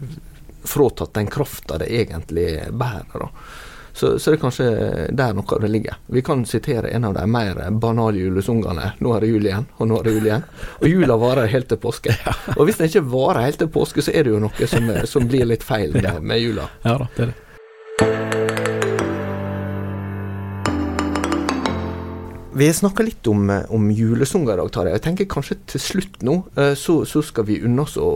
fråtatt 0.64 1.14
den 1.14 1.28
krafta 1.28 1.78
det 1.78 1.92
egentlig 1.94 2.64
bærer. 2.72 3.30
Så, 3.94 4.20
så, 4.20 4.32
det 4.32 4.38
er 4.38 4.42
kanskje 4.42 4.68
der 5.14 5.36
noe 5.38 5.46
av 5.54 5.62
det 5.62 5.70
ligger. 5.70 5.98
Vi 6.10 6.24
kan 6.26 6.42
sitere 6.50 6.90
en 6.98 7.06
av 7.06 7.14
de 7.14 7.28
mer 7.30 7.60
banale 7.72 8.18
julesungene. 8.18 8.92
'Nå 8.98 9.14
er 9.14 9.22
det 9.22 9.30
jul 9.30 9.46
igjen', 9.46 9.68
og 9.78 9.88
'nå 9.88 10.00
er 10.00 10.04
det 10.04 10.14
jul 10.16 10.26
igjen'. 10.30 10.48
Og 10.82 10.88
jula 10.90 11.18
varer 11.22 11.52
helt 11.54 11.70
til 11.70 11.78
påske. 11.78 12.16
Og 12.58 12.66
hvis 12.66 12.82
den 12.82 12.90
ikke 12.90 13.06
varer 13.14 13.46
helt 13.46 13.62
til 13.62 13.70
påske, 13.70 14.02
så 14.02 14.12
er 14.12 14.26
det 14.26 14.34
jo 14.34 14.42
noe 14.42 14.68
som, 14.68 14.90
som 15.06 15.30
blir 15.30 15.46
litt 15.46 15.64
feil 15.64 15.94
med, 15.94 16.24
med 16.26 16.42
jula. 16.42 16.70
Ja 16.84 16.98
da, 16.98 17.10
det 17.16 17.28
er 17.28 17.34
det. 17.34 17.40
Vi 22.56 22.74
snakka 22.74 23.04
litt 23.04 23.28
om, 23.28 23.50
om 23.70 23.92
julesanger 23.92 24.54
i 24.54 24.58
dag, 24.58 24.74
Tarjei. 24.74 24.94
Jeg 24.94 25.06
tenker 25.06 25.30
kanskje 25.30 25.56
til 25.70 25.82
slutt 25.82 26.22
nå, 26.26 26.36
eh, 26.58 26.74
så, 26.78 27.00
så 27.06 27.22
skal 27.26 27.48
vi 27.48 27.62
unne 27.66 27.82
oss 27.86 27.96
å 27.98 28.12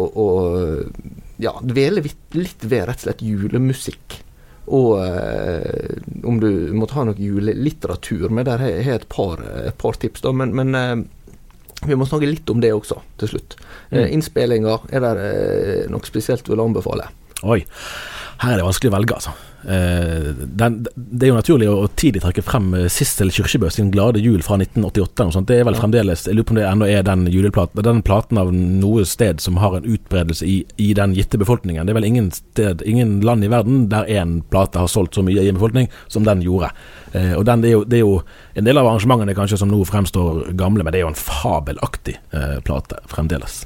ja, 1.41 1.53
dvele 1.61 2.03
litt 2.03 2.63
ved 2.65 2.87
rett 2.89 3.01
og 3.01 3.07
slett 3.07 3.25
julemusikk. 3.25 4.21
Og 4.67 4.97
eh, 4.99 5.99
om 6.27 6.41
du 6.43 6.49
måtte 6.75 6.97
ha 6.97 7.05
noe 7.07 7.19
julelitteratur 7.21 8.27
med, 8.33 8.49
der 8.49 8.63
har 8.65 8.73
jeg 8.73 8.95
et 8.97 9.07
par, 9.11 9.39
et 9.63 9.77
par 9.79 9.95
tips, 9.99 10.25
da. 10.25 10.33
Men, 10.35 10.51
men 10.57 10.75
eh, 10.75 10.95
vi 11.85 11.95
må 11.95 12.07
snakke 12.09 12.27
litt 12.29 12.49
om 12.49 12.61
det 12.63 12.73
også, 12.73 12.99
til 13.21 13.35
slutt. 13.35 13.57
Eh, 13.91 14.01
mm. 14.01 14.07
Innspillinger, 14.17 14.87
er 14.91 15.05
det 15.05 15.13
eh, 15.27 15.85
noe 15.93 16.09
spesielt 16.09 16.43
du 16.45 16.51
vil 16.55 16.65
anbefale? 16.65 17.07
Oi, 17.45 17.61
her 18.41 18.55
er 18.55 18.59
det 18.59 18.65
vanskelig 18.65 18.91
å 18.91 18.97
velge, 18.97 19.19
altså. 19.21 19.35
Eh, 19.67 20.31
den, 20.31 20.85
det 20.95 21.25
er 21.27 21.33
jo 21.33 21.35
naturlig 21.35 21.67
å, 21.67 21.89
tidlig 21.99 22.21
trekke 22.23 22.43
frem 22.45 22.69
eh, 22.77 22.85
Sissel 22.91 23.33
Kyrkjebø 23.35 23.67
sin 23.73 23.89
'Glade 23.91 24.21
jul' 24.23 24.45
fra 24.45 24.55
1988. 24.61 25.41
Det 25.49 25.57
er 25.59 25.67
vel 25.67 25.75
fremdeles 25.75 26.23
Jeg 26.23 26.37
lurer 26.37 26.47
på 26.47 26.55
om 26.55 26.59
det 26.61 26.67
ennå 26.69 26.87
er 26.87 27.03
den 27.03 27.25
juleplaten 27.27 27.83
Den 27.83 27.99
platen 28.07 28.39
av 28.39 28.53
noe 28.55 29.03
sted 29.03 29.43
som 29.43 29.59
har 29.59 29.75
en 29.75 29.89
utbredelse 29.89 30.47
i, 30.47 30.61
i, 30.79 30.93
den 30.95 31.17
gitte 31.17 31.39
befolkningen. 31.41 31.83
Det 31.83 31.91
er 31.91 31.99
vel 31.99 32.07
ingen 32.07 32.31
sted, 32.31 32.85
ingen 32.87 33.19
land 33.27 33.43
i 33.43 33.51
verden 33.51 33.89
der 33.91 34.07
én 34.07 34.39
plate 34.47 34.79
har 34.79 34.87
solgt 34.87 35.19
så 35.19 35.25
mye 35.25 35.43
i 35.43 35.51
en 35.51 35.59
befolkning 35.59 35.91
som 36.07 36.23
den 36.23 36.45
gjorde. 36.45 36.71
Eh, 37.11 37.35
og 37.35 37.43
den, 37.49 37.65
det, 37.65 37.73
er 37.73 37.75
jo, 37.75 37.83
det, 37.83 37.99
er 37.99 38.05
jo, 38.05 38.21
En 38.55 38.65
del 38.65 38.79
av 38.79 38.87
arrangementene 38.87 39.35
kanskje 39.35 39.59
som 39.59 39.71
nå 39.71 39.83
fremstår 39.85 40.53
gamle, 40.57 40.83
men 40.83 40.95
det 40.95 41.01
er 41.01 41.09
jo 41.09 41.11
en 41.11 41.19
fabelaktig 41.19 42.15
eh, 42.31 42.59
plate 42.63 43.03
fremdeles. 43.11 43.65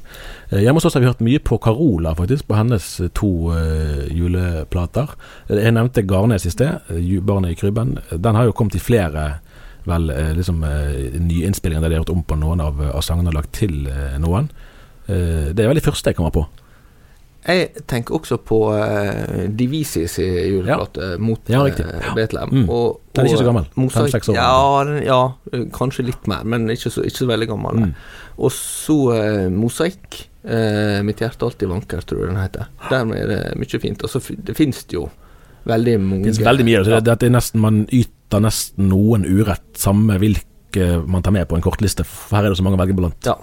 Eh, 0.52 0.60
hjemme 0.60 0.76
hos 0.76 0.84
oss 0.84 0.94
har 0.94 1.00
vi 1.00 1.08
hørt 1.08 1.24
mye 1.24 1.40
på 1.40 1.56
Carola, 1.58 2.12
faktisk, 2.14 2.44
på 2.48 2.56
hennes 2.58 2.84
to 3.16 3.30
uh, 3.54 4.04
juleplater. 4.12 5.14
Jeg 5.48 5.72
nevnte 5.72 6.04
Garnes 6.04 6.44
i 6.46 6.52
sted, 6.52 6.92
'Barnet 7.24 7.54
i 7.54 7.56
krybben'. 7.56 7.96
Den 8.12 8.36
har 8.36 8.44
jo 8.44 8.52
kommet 8.52 8.76
i 8.76 8.82
flere 8.82 9.40
vel 9.82 10.12
liksom 10.36 10.60
nyinnspillinger 10.62 11.82
der 11.82 11.88
de 11.88 11.96
har 11.96 12.04
gjort 12.04 12.12
om 12.14 12.22
på 12.22 12.36
noen 12.38 12.60
av, 12.62 12.78
av 12.92 13.00
sangene 13.02 13.32
og 13.32 13.34
lagt 13.34 13.52
til 13.52 13.88
noen. 14.22 14.46
det 15.08 15.58
er 15.58 15.66
vel 15.66 15.74
det 15.74 15.82
første 15.82 16.12
jeg 16.12 16.16
kommer 16.16 16.30
på. 16.30 16.44
Jeg 17.42 17.82
tenker 17.90 18.14
også 18.14 18.36
på 18.38 18.60
uh, 18.70 19.48
Divisis 19.50 20.20
juleplate 20.22 21.08
ja. 21.16 21.18
mot 21.18 21.50
ja, 21.50 21.64
uh, 21.66 22.14
Betlehem. 22.14 22.52
Mm. 22.52 22.68
Og, 22.68 23.00
og, 23.00 23.00
den 23.16 23.24
er 23.24 23.32
ikke 23.32 23.40
så 23.42 23.48
gammel? 23.48 23.66
Fem-seks 23.90 24.30
år? 24.30 24.38
Ja, 24.38 25.00
ja, 25.02 25.22
kanskje 25.74 26.06
litt 26.06 26.30
mer, 26.30 26.46
men 26.46 26.70
ikke 26.70 26.92
så, 26.94 27.02
ikke 27.02 27.24
så 27.24 27.26
veldig 27.32 27.48
gammel. 27.50 27.82
Mm. 27.82 27.96
Og 28.38 28.54
så 28.54 28.98
uh, 29.16 29.48
Mosaikk. 29.50 30.28
Uh, 30.42 31.02
'Mitt 31.06 31.20
hjerte 31.22 31.46
alltid 31.46 31.70
vanker', 31.70 32.02
tror 32.02 32.24
jeg 32.24 32.32
den 32.32 32.40
heter. 32.42 32.70
Dermed 32.90 33.18
er 33.20 33.28
det 33.30 33.42
mye 33.60 33.82
fint. 33.82 34.02
Og 34.02 34.10
så 34.10 34.22
det 34.34 34.56
finnes 34.58 34.84
det 34.84 34.98
jo 34.98 35.08
veldig 35.68 35.98
mange 36.00 36.24
Det 36.24 36.34
finnes 36.34 36.48
veldig 36.48 36.66
mye. 36.66 36.80
Så 36.84 36.98
det, 36.98 37.18
det 37.20 37.28
er 37.28 37.36
nesten, 37.36 37.62
man 37.62 37.84
yter 37.86 38.42
nesten 38.42 38.90
noen 38.90 39.26
urett, 39.28 39.68
samme 39.78 40.18
hvilke 40.18 40.48
man 41.06 41.22
tar 41.22 41.34
med 41.36 41.46
på 41.46 41.58
en 41.58 41.62
kortliste. 41.62 42.04
For 42.08 42.38
her 42.38 42.48
er 42.48 42.54
det 42.54 42.58
så 42.58 42.66
mange 42.66 42.80
å 42.80 42.82
velge 42.82 42.96
blant. 42.98 43.28
Ja. 43.28 43.36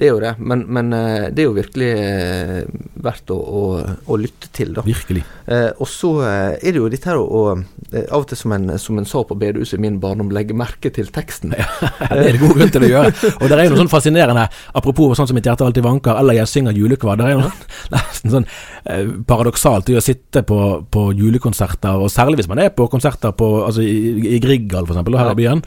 Det 0.00 0.06
er 0.08 0.14
jo 0.14 0.20
det, 0.22 0.30
men, 0.40 0.62
men 0.72 0.94
eh, 0.96 1.26
det 1.28 1.42
er 1.42 1.48
jo 1.50 1.56
virkelig 1.58 1.88
eh, 1.92 2.60
verdt 3.04 3.32
å, 3.34 3.36
å, 3.36 3.64
å 4.08 4.16
lytte 4.16 4.48
til, 4.56 4.70
da. 4.72 4.84
Virkelig. 4.86 5.20
Eh, 5.44 5.66
og 5.76 5.90
så 5.92 6.14
eh, 6.24 6.54
er 6.56 6.72
det 6.72 6.80
jo 6.80 6.88
dette 6.88 7.10
her 7.10 7.20
å 7.20 7.42
Av 7.90 8.20
og 8.20 8.26
til, 8.30 8.38
som 8.38 8.52
en, 8.54 8.70
som 8.78 9.00
en 9.00 9.06
sa 9.08 9.20
på 9.26 9.34
bedehuset 9.34 9.74
i 9.74 9.82
min 9.82 9.96
barndom, 10.00 10.30
legge 10.32 10.54
merke 10.56 10.92
til 10.94 11.10
teksten. 11.12 11.52
Ja, 11.60 12.16
det 12.16 12.30
er 12.30 12.36
det 12.36 12.40
god 12.40 12.56
grunn 12.56 12.72
til 12.72 12.84
å 12.86 12.88
gjøre. 12.88 13.30
Og 13.32 13.50
det 13.50 13.56
er 13.56 13.64
jo 13.64 13.72
noe 13.72 13.80
sånn 13.80 13.90
fascinerende, 13.90 14.44
apropos 14.78 15.18
sånn 15.18 15.28
som 15.28 15.36
mitt 15.36 15.46
hjerte 15.48 15.66
alltid 15.66 15.84
vanker, 15.84 16.16
eller 16.16 16.38
jeg 16.38 16.50
synger 16.50 16.76
julekvar. 16.78 17.18
Det 17.18 17.26
er 17.26 17.34
jo 17.34 17.44
nesten 17.94 18.34
sånn 18.36 18.48
eh, 18.48 19.10
paradoksalt 19.28 19.90
i 19.92 19.98
å 19.98 20.04
sitte 20.04 20.44
på, 20.46 20.60
på, 20.90 21.06
julekonserter, 21.18 21.98
og 22.00 22.12
særlig 22.14 22.40
hvis 22.40 22.50
man 22.50 22.62
er 22.62 22.72
på 22.72 22.88
konserter 22.92 23.34
på, 23.36 23.50
altså, 23.66 23.84
i, 23.84 24.36
i 24.36 24.42
Grieghallen 24.42 24.88
f.eks., 24.88 25.18
her 25.18 25.34
i 25.34 25.40
byen. 25.42 25.64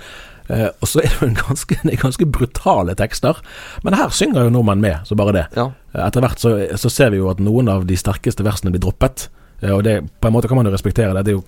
Eh, 0.48 0.68
og 0.80 0.90
så 0.90 1.04
er 1.04 1.10
det 1.10 1.22
jo 1.22 1.30
ganske, 1.48 1.78
en 1.84 2.02
ganske 2.02 2.28
brutale 2.28 2.96
tekster. 3.00 3.40
Men 3.86 3.98
her 3.98 4.14
synger 4.16 4.48
jo 4.48 4.54
nordmenn 4.54 4.84
med, 4.84 5.08
så 5.08 5.18
bare 5.20 5.36
det. 5.38 5.48
Ja. 5.58 5.70
Etter 6.08 6.26
hvert 6.26 6.42
så, 6.42 6.56
så, 6.80 6.92
ser 6.92 7.14
vi 7.14 7.22
jo 7.22 7.32
at 7.32 7.42
noen 7.44 7.72
av 7.72 7.88
de 7.90 7.98
sterkeste 8.00 8.46
versene 8.46 8.74
blir 8.74 8.84
droppet. 8.84 9.30
Eh, 9.62 9.74
og 9.74 9.84
det, 9.88 10.00
på 10.20 10.30
en 10.30 10.36
måte 10.36 10.52
kan 10.52 10.60
man 10.60 10.70
jo 10.70 10.74
respektere 10.76 11.14
det. 11.16 11.26
Det 11.28 11.36
er 11.36 11.40
jo 11.40 11.46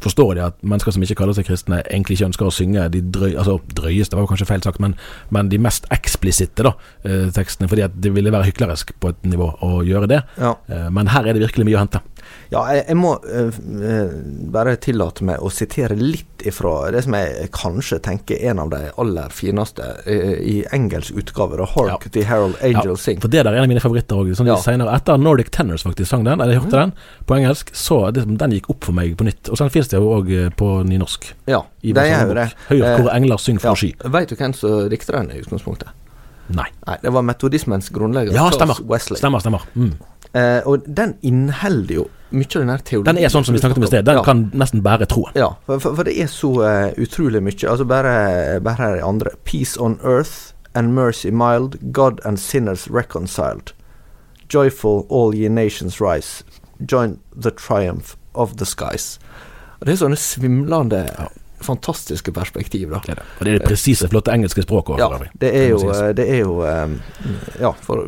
forstår 0.00 0.38
de 0.38 0.44
at 0.46 0.62
mennesker 0.64 0.94
som 0.94 1.02
ikke 1.04 1.18
kaller 1.18 1.36
seg 1.36 1.44
kristne, 1.44 1.82
egentlig 1.90 2.16
ikke 2.16 2.30
ønsker 2.30 2.46
å 2.48 2.52
synge 2.56 2.86
de 2.94 3.02
drøy, 3.04 3.34
altså 3.34 3.58
drøyeste, 3.76 4.16
var 4.16 4.24
jo 4.24 4.30
kanskje 4.30 4.46
feil 4.48 4.62
sagt, 4.64 4.80
men, 4.80 4.94
men 5.34 5.50
de 5.52 5.58
mest 5.60 5.84
eksplisitte 5.92 6.64
da, 6.64 6.72
eh, 7.04 7.26
tekstene. 7.36 7.68
Fordi 7.68 7.84
at 7.84 7.98
det 8.00 8.14
ville 8.14 8.32
være 8.32 8.48
hyklerisk 8.48 8.94
på 9.02 9.12
et 9.12 9.28
nivå 9.28 9.50
å 9.66 9.82
gjøre 9.84 10.08
det. 10.08 10.22
Ja. 10.40 10.54
Men 10.94 11.10
her 11.12 11.26
er 11.26 11.36
det 11.36 11.44
virkelig 11.44 11.68
mye 11.68 11.76
å 11.76 11.82
hente. 11.82 12.00
Ja, 12.48 12.62
jeg, 12.72 12.84
jeg 12.88 12.96
må 12.96 13.12
uh, 13.20 13.58
bare 14.54 14.76
tillate 14.80 15.26
meg 15.28 15.42
å 15.44 15.50
sitere 15.52 15.96
litt 15.98 16.44
ifra 16.48 16.90
det 16.94 17.02
som 17.04 17.16
jeg 17.18 17.50
kanskje 17.52 17.98
tenker 18.04 18.40
en 18.48 18.62
av 18.62 18.70
de 18.72 18.80
aller 19.02 19.34
fineste 19.34 19.84
uh, 20.06 20.34
i 20.40 20.62
engelsk 20.72 21.18
utgave. 21.20 21.58
'Hark 21.58 22.06
ja. 22.06 22.12
the 22.14 22.24
Harold 22.28 22.56
Angel 22.62 22.94
ja, 22.94 22.96
Sing'. 23.00 23.20
For 23.20 23.28
Det 23.28 23.42
der 23.42 23.52
er 23.52 23.60
en 23.60 23.68
av 23.68 23.72
mine 23.72 23.84
favoritter 23.84 24.20
òg. 24.20 24.32
Sånn 24.38 24.48
ja. 24.48 24.56
etter 24.94 25.20
Nordic 25.20 25.52
Tenors 25.54 25.84
faktisk 25.84 26.08
sang 26.10 26.24
den, 26.24 26.40
eller 26.40 26.56
jeg 26.56 26.64
hørte 26.64 26.88
mm. 26.88 26.96
den 26.96 27.28
på 27.28 27.38
engelsk, 27.38 27.72
så 27.76 28.00
det, 28.14 28.24
den 28.40 28.56
gikk 28.56 28.72
opp 28.72 28.88
for 28.88 28.96
meg 28.96 29.16
på 29.18 29.28
nytt. 29.28 29.52
Og 29.52 29.60
så 29.60 29.68
finnes 29.72 29.92
det 29.92 30.00
jo 30.00 30.12
òg 30.16 30.32
på 30.58 30.72
nynorsk. 30.88 31.32
Ja, 31.50 31.64
det 31.84 32.08
er 32.08 32.28
jo 32.28 32.36
det. 32.38 32.50
Høyre 32.72 32.98
hvor 33.02 33.12
engler 33.12 33.42
synger 33.42 33.66
fra 33.66 33.76
sky. 33.78 33.92
Vet 34.18 34.32
du 34.32 34.38
hvem 34.40 34.56
som 34.56 34.84
dikter 34.92 35.20
den 35.20 35.34
i 35.36 35.42
utgangspunktet? 35.42 35.92
Nei. 36.48 36.68
Nei. 36.86 36.96
Det 37.02 37.12
var 37.12 37.24
metodismens 37.28 37.90
grunnlegger. 37.92 38.32
Ja, 38.32 38.48
stemmer. 38.52 38.80
Wesley. 38.88 39.20
Stemmer, 39.20 39.42
stemmer. 39.44 39.64
Mm. 39.74 39.92
Eh, 40.32 40.60
og 40.68 40.86
den 40.86 41.16
inneholder 41.24 42.00
jo 42.00 42.06
mye 42.30 42.46
av 42.46 42.62
den 42.62 42.72
her 42.72 42.84
teorien. 42.84 43.08
Den 43.08 43.20
er 43.22 43.32
sånn 43.32 43.46
som 43.46 43.56
vi 43.56 43.62
snakket 43.62 43.80
om 43.80 43.86
i 43.86 43.90
sted. 43.90 44.06
Den 44.08 44.20
ja. 44.20 44.24
kan 44.26 44.44
nesten 44.56 44.82
bære 44.84 45.08
troen. 45.10 45.34
Ja, 45.38 45.54
for, 45.66 45.80
for, 45.82 46.04
det 46.06 46.16
er 46.20 46.30
så 46.32 46.52
uh, 46.60 46.92
utrolig 47.00 47.42
mye. 47.44 47.58
Altså 47.70 47.86
bare, 47.88 48.60
bare 48.64 48.80
her 48.82 49.00
er 49.00 49.08
andre. 49.08 49.34
Peace 49.48 49.80
on 49.80 49.98
earth 50.04 50.54
and 50.74 50.94
mercy 50.94 51.30
mild, 51.30 51.78
God 51.92 52.20
and 52.24 52.40
sinners 52.40 52.88
reconciled. 52.90 53.72
Joyful 54.48 55.06
all 55.10 55.34
ye 55.34 55.48
nations 55.48 56.00
rise. 56.00 56.44
Join 56.84 57.18
the 57.32 57.50
triumph 57.50 58.16
of 58.34 58.56
the 58.56 58.66
skies. 58.66 59.18
Det 59.78 59.94
er 59.94 60.00
sånne 60.00 60.18
svimlende 60.18 61.04
ja 61.06 61.28
fantastiske 61.60 62.32
perspektiv. 62.32 62.90
Da. 62.90 63.00
Det 63.04 63.14
er 63.14 63.20
det. 63.20 63.26
Og 63.38 63.44
det 63.44 63.52
er 63.52 63.58
det 63.58 63.68
presise, 63.68 64.08
flotte 64.08 64.34
engelske 64.34 64.62
språket. 64.64 64.98
Ja, 65.02 65.08
det 65.42 65.52
er 65.54 65.68
jo, 65.72 65.80
det 66.16 66.26
er 66.28 66.40
jo 66.42 66.58
Ja, 67.60 67.72
for 67.82 68.04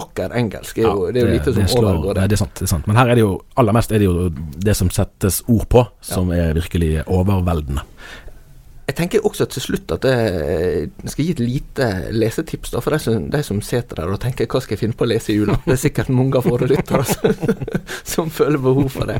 vakker 0.00 0.34
engelsk 0.36 0.78
er 0.78 0.88
jo, 0.90 1.08
det 1.12 1.22
er 1.22 1.28
jo 1.28 1.34
lite 1.36 1.54
som 1.54 1.84
overgår 1.84 2.18
det. 2.20 2.28
det 2.32 2.38
er, 2.38 2.42
sant, 2.44 2.54
det 2.58 2.66
er 2.68 2.72
sant. 2.74 2.86
Men 2.90 2.98
her 3.00 3.12
er 3.12 3.18
det 3.18 3.24
jo 3.24 3.32
aller 3.56 3.76
mest 3.76 3.92
er 3.92 4.02
det 4.02 4.08
jo 4.08 4.28
det 4.68 4.76
som 4.76 4.90
settes 4.90 5.42
ord 5.46 5.68
på, 5.72 5.86
som 6.04 6.32
er 6.34 6.54
virkelig 6.56 7.02
overveldende. 7.06 7.84
Jeg 8.86 8.94
tenker 9.00 9.24
også 9.26 9.48
til 9.50 9.64
slutt 9.64 9.92
at 9.96 10.04
jeg 10.06 11.10
skal 11.10 11.24
gi 11.26 11.32
et 11.34 11.40
lite 11.42 11.86
lesetips 12.14 12.70
da, 12.70 12.82
for 12.84 12.94
de 12.94 13.00
som, 13.02 13.24
de 13.32 13.40
som 13.42 13.58
sitter 13.64 13.98
der 13.98 14.12
og 14.14 14.20
tenker 14.22 14.46
hva 14.46 14.60
skal 14.62 14.76
jeg 14.76 14.82
finne 14.84 14.98
på 14.98 15.02
å 15.02 15.08
lese 15.10 15.32
i 15.32 15.38
jula. 15.40 15.56
Det 15.64 15.74
er 15.74 15.80
sikkert 15.82 16.12
mange 16.14 16.38
av 16.38 16.46
våre 16.46 16.68
lyttere 16.70 17.02
som, 17.08 17.56
som, 18.12 18.30
føler 18.30 18.62
behov 18.62 18.92
for 18.94 19.10
det. 19.10 19.16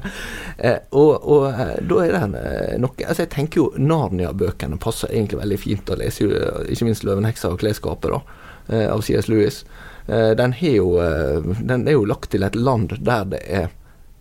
Eh, 0.58 0.78
og, 0.94 1.10
og, 1.18 1.48
eh, 1.50 1.72
da 1.82 1.98
er 2.04 2.14
det 2.14 2.42
eh, 2.44 2.76
noe 2.78 3.08
altså 3.08 3.24
Jeg 3.24 3.32
tenker 3.34 3.62
jo 3.64 3.66
Narnia-bøkene 3.82 4.78
passer 4.82 5.10
egentlig 5.10 5.40
veldig 5.42 5.58
fint 5.58 5.90
å 5.90 5.98
lese, 5.98 6.30
ikke 6.70 6.86
minst 6.86 7.06
'Løvenheksa 7.06 7.50
og 7.50 7.58
klesskapet' 7.64 8.14
da, 8.14 8.22
eh, 8.70 8.86
av 8.92 9.02
C.S. 9.02 9.30
Lewis. 9.32 9.64
Den, 10.06 10.52
jo, 10.62 10.92
den 11.66 11.88
er 11.88 11.96
jo 11.96 12.04
lagt 12.06 12.30
til 12.30 12.46
et 12.46 12.54
land 12.54 12.92
der 13.02 13.24
det 13.26 13.40
er 13.50 13.72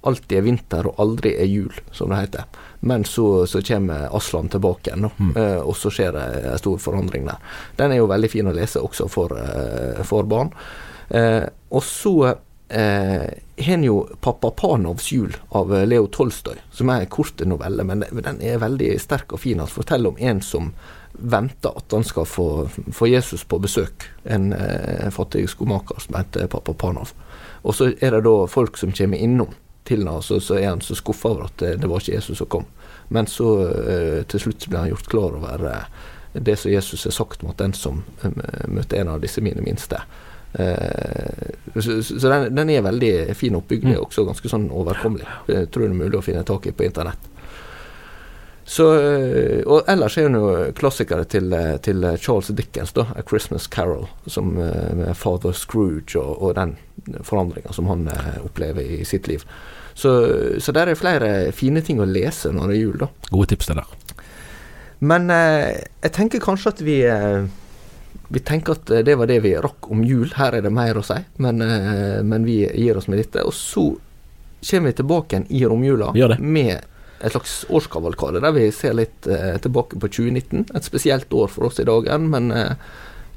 alltid 0.05 0.38
er 0.38 0.45
vinter 0.45 0.88
og 0.89 1.01
aldri 1.01 1.36
er 1.38 1.49
jul, 1.49 1.73
som 1.93 2.10
det 2.10 2.23
heter. 2.23 2.47
Men 2.86 3.06
så, 3.10 3.48
så 3.50 3.62
kommer 3.65 4.10
Aslan 4.15 4.50
tilbake 4.54 4.91
igjen, 4.91 5.10
mm. 5.17 5.32
uh, 5.38 5.62
og 5.65 5.74
så 5.78 5.89
skjer 5.93 6.13
det 6.13 6.26
en 6.52 6.60
stor 6.62 6.82
forandring 6.82 7.26
der. 7.26 7.56
Den 7.80 7.93
er 7.95 8.02
jo 8.02 8.10
veldig 8.12 8.30
fin 8.30 8.50
å 8.50 8.54
lese 8.54 8.84
også 8.84 9.08
for, 9.10 9.34
uh, 9.34 10.04
for 10.06 10.28
barn. 10.30 10.54
Uh, 11.10 11.48
og 11.74 11.84
så 11.86 12.17
har 12.76 13.76
en 13.78 13.84
jo 13.86 14.00
'Pappa 14.19 14.50
Panovs 14.58 15.12
jul' 15.13 15.36
av 15.54 15.69
Leo 15.86 16.08
Tolstoy, 16.10 16.58
som 16.74 16.89
er 16.89 17.04
en 17.04 17.12
kort 17.13 17.39
novelle, 17.45 17.84
men 17.86 18.02
den 18.10 18.41
er 18.41 18.58
veldig 18.58 18.95
sterk 19.00 19.36
og 19.38 19.39
fin. 19.39 19.62
Han 19.62 19.69
forteller 19.69 20.10
om 20.10 20.17
en 20.17 20.41
som 20.41 20.71
venter 21.19 21.69
at 21.78 21.91
han 21.91 22.04
skal 22.04 22.26
få, 22.26 22.69
få 22.93 23.08
Jesus 23.08 23.43
på 23.43 23.60
besøk. 23.60 24.08
En 24.24 24.54
eh, 24.54 25.10
fattig 25.13 25.48
skomaker 25.50 26.00
som 26.00 26.17
heter 26.17 26.50
pappa 26.52 26.74
Panov. 26.74 27.13
Og 27.63 27.76
så 27.76 27.91
er 28.00 28.17
det 28.17 28.26
da 28.26 28.36
folk 28.50 28.78
som 28.78 28.93
kommer 28.95 29.21
innom 29.21 29.54
til 29.86 30.08
ham, 30.08 30.21
så, 30.21 30.39
så, 30.41 30.58
er 30.60 30.69
han 30.71 30.82
så 30.82 30.98
skuffa 30.98 31.30
over 31.30 31.48
at 31.48 31.58
det, 31.62 31.76
det, 31.82 31.89
var 31.89 32.02
ikke 32.02 32.17
Jesus 32.17 32.41
som 32.41 32.50
kom. 32.50 32.65
Men 33.13 33.30
så 33.30 33.50
eh, 33.69 34.21
til 34.30 34.41
slutt 34.48 34.67
blir 34.67 34.82
han 34.82 34.93
gjort 34.93 35.10
klar 35.12 35.38
over 35.38 35.65
eh, 35.71 36.06
det 36.34 36.58
som 36.60 36.71
Jesus 36.71 37.06
har 37.06 37.15
sagt 37.15 37.45
mot 37.45 37.58
den 37.58 37.74
som 37.74 38.04
eh, 38.24 38.65
møter 38.67 39.02
en 39.02 39.13
av 39.13 39.21
disse 39.24 39.43
mine 39.45 39.62
minste. 39.63 40.02
Eh, 40.54 41.54
så, 41.76 42.04
så 42.04 42.30
den, 42.30 42.56
den, 42.56 42.69
er 42.69 42.82
veldig 42.82 43.36
fin 43.36 43.56
oppbygd, 43.56 43.88
mm. 43.88 43.95
også 44.08 44.26
ganske 44.28 44.52
sånn 44.52 44.69
overkommelig. 44.71 45.28
Jeg 45.52 45.69
tror 45.69 45.86
det 45.86 45.93
er 45.93 46.02
mulig 46.02 46.19
å 46.19 46.26
finne 46.26 46.45
tak 46.48 46.67
i 46.69 46.76
på 46.76 46.88
internett. 46.88 47.32
Så, 48.65 48.86
eh, 48.97 49.62
og 49.69 49.86
ellers 49.91 50.17
er 50.17 50.25
hun 50.25 50.39
jo 50.39 50.54
klassikere 50.78 51.28
til, 51.30 51.54
til, 51.86 52.08
Charles 52.17 52.49
Dickens, 52.58 52.95
da, 52.97 53.06
'A 53.13 53.21
Christmas 53.21 53.69
Carol', 53.69 54.08
som, 54.25 54.56
med 54.58 55.13
Father 55.17 55.54
Scrooge 55.54 56.17
og, 56.17 56.41
og 56.41 56.56
den 56.58 56.78
forandringa 57.21 57.73
som 57.73 57.86
han 57.91 58.10
opplever 58.41 58.82
i 58.82 59.04
sitt 59.06 59.28
liv. 59.28 59.45
Så, 59.93 60.12
så 60.60 60.71
der 60.75 60.89
er 60.91 60.99
flere 60.99 61.51
fine 61.56 61.82
ting 61.86 62.01
å 62.01 62.10
lese 62.10 62.51
når 62.51 62.71
det 62.71 62.75
er 62.75 62.82
jul, 62.82 62.97
da. 63.06 63.08
Gode 63.30 63.54
tips 63.54 63.69
det 63.69 63.78
der. 63.78 63.93
Men 65.06 65.30
eh, 65.32 65.86
jeg 66.04 66.15
tenker 66.15 66.43
kanskje 66.43 66.73
at 66.73 66.82
vi 66.84 66.97
eh, 67.08 67.45
vi 68.28 68.41
tenker 68.41 68.73
at 68.73 68.89
det 69.06 69.15
var 69.19 69.30
det 69.30 69.39
vi 69.43 69.54
rakk 69.62 69.89
om 69.93 70.01
jul. 70.04 70.28
Her 70.36 70.58
er 70.58 70.65
det 70.65 70.73
mer 70.73 70.97
å 70.97 71.04
si, 71.06 71.17
men, 71.43 71.62
eh, 71.62 72.21
men 72.25 72.47
vi 72.47 72.63
gir 72.65 72.97
oss 72.97 73.08
med 73.12 73.21
dette. 73.21 73.43
Og 73.45 73.54
så 73.54 73.86
kommer 74.65 74.91
vi 74.91 74.97
tilbake 74.97 75.36
igjen 75.36 75.47
i 75.54 75.63
romjula 75.69 76.12
med 76.39 76.88
et 77.23 77.32
slags 77.32 77.65
årskavalkade, 77.69 78.41
der 78.43 78.54
vi 78.56 78.67
ser 78.75 78.95
litt 78.97 79.28
eh, 79.28 79.56
tilbake 79.63 79.99
på 79.99 80.10
2019. 80.12 80.67
Et 80.75 80.88
spesielt 80.88 81.34
år 81.34 81.51
for 81.51 81.69
oss 81.69 81.80
i 81.80 81.88
dagen, 81.88 82.30
men 82.34 82.51
eh, 82.51 82.75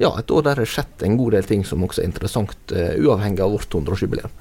ja, 0.02 0.12
et 0.18 0.30
år 0.30 0.44
der 0.46 0.58
det 0.58 0.66
har 0.66 0.72
skjedd 0.74 1.04
en 1.06 1.18
god 1.18 1.36
del 1.36 1.46
ting 1.46 1.64
som 1.66 1.82
også 1.86 2.02
er 2.02 2.10
interessant, 2.10 2.56
eh, 2.74 2.96
uavhengig 2.98 3.42
av 3.44 3.54
vårt 3.54 3.74
100-årsjubileum. 3.74 4.34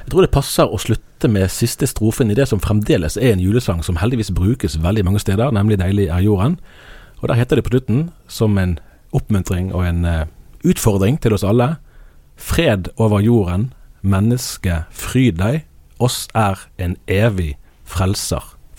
Jeg 0.00 0.12
tror 0.14 0.24
det 0.24 0.32
passer 0.34 0.68
å 0.68 0.80
slutte 0.80 1.28
med 1.28 1.52
siste 1.52 1.86
strofen 1.88 2.32
i 2.32 2.36
det 2.36 2.48
som 2.48 2.60
fremdeles 2.62 3.18
er 3.20 3.34
en 3.34 3.42
julesang 3.42 3.82
som 3.84 4.00
heldigvis 4.00 4.32
brukes 4.34 4.78
veldig 4.80 5.04
mange 5.06 5.20
steder, 5.20 5.52
nemlig 5.52 5.78
'Deilig 5.78 6.08
er 6.08 6.24
jorden'. 6.24 6.58
Og 7.20 7.28
Der 7.28 7.34
heter 7.34 7.56
det 7.56 7.64
på 7.64 7.70
slutten, 7.70 8.10
som 8.28 8.58
en 8.58 8.78
oppmuntring 9.12 9.74
og 9.74 9.84
en 9.84 10.04
uh, 10.04 10.24
utfordring 10.64 11.20
til 11.20 11.34
oss 11.34 11.44
alle, 11.44 11.76
'Fred 12.36 12.88
over 12.96 13.20
jorden, 13.20 13.74
menneske, 14.02 14.84
fryd 14.90 15.36
deg, 15.36 15.66
oss 16.00 16.28
er 16.34 16.56
en 16.78 16.96
evig 17.06 17.56
frelser 17.84 18.59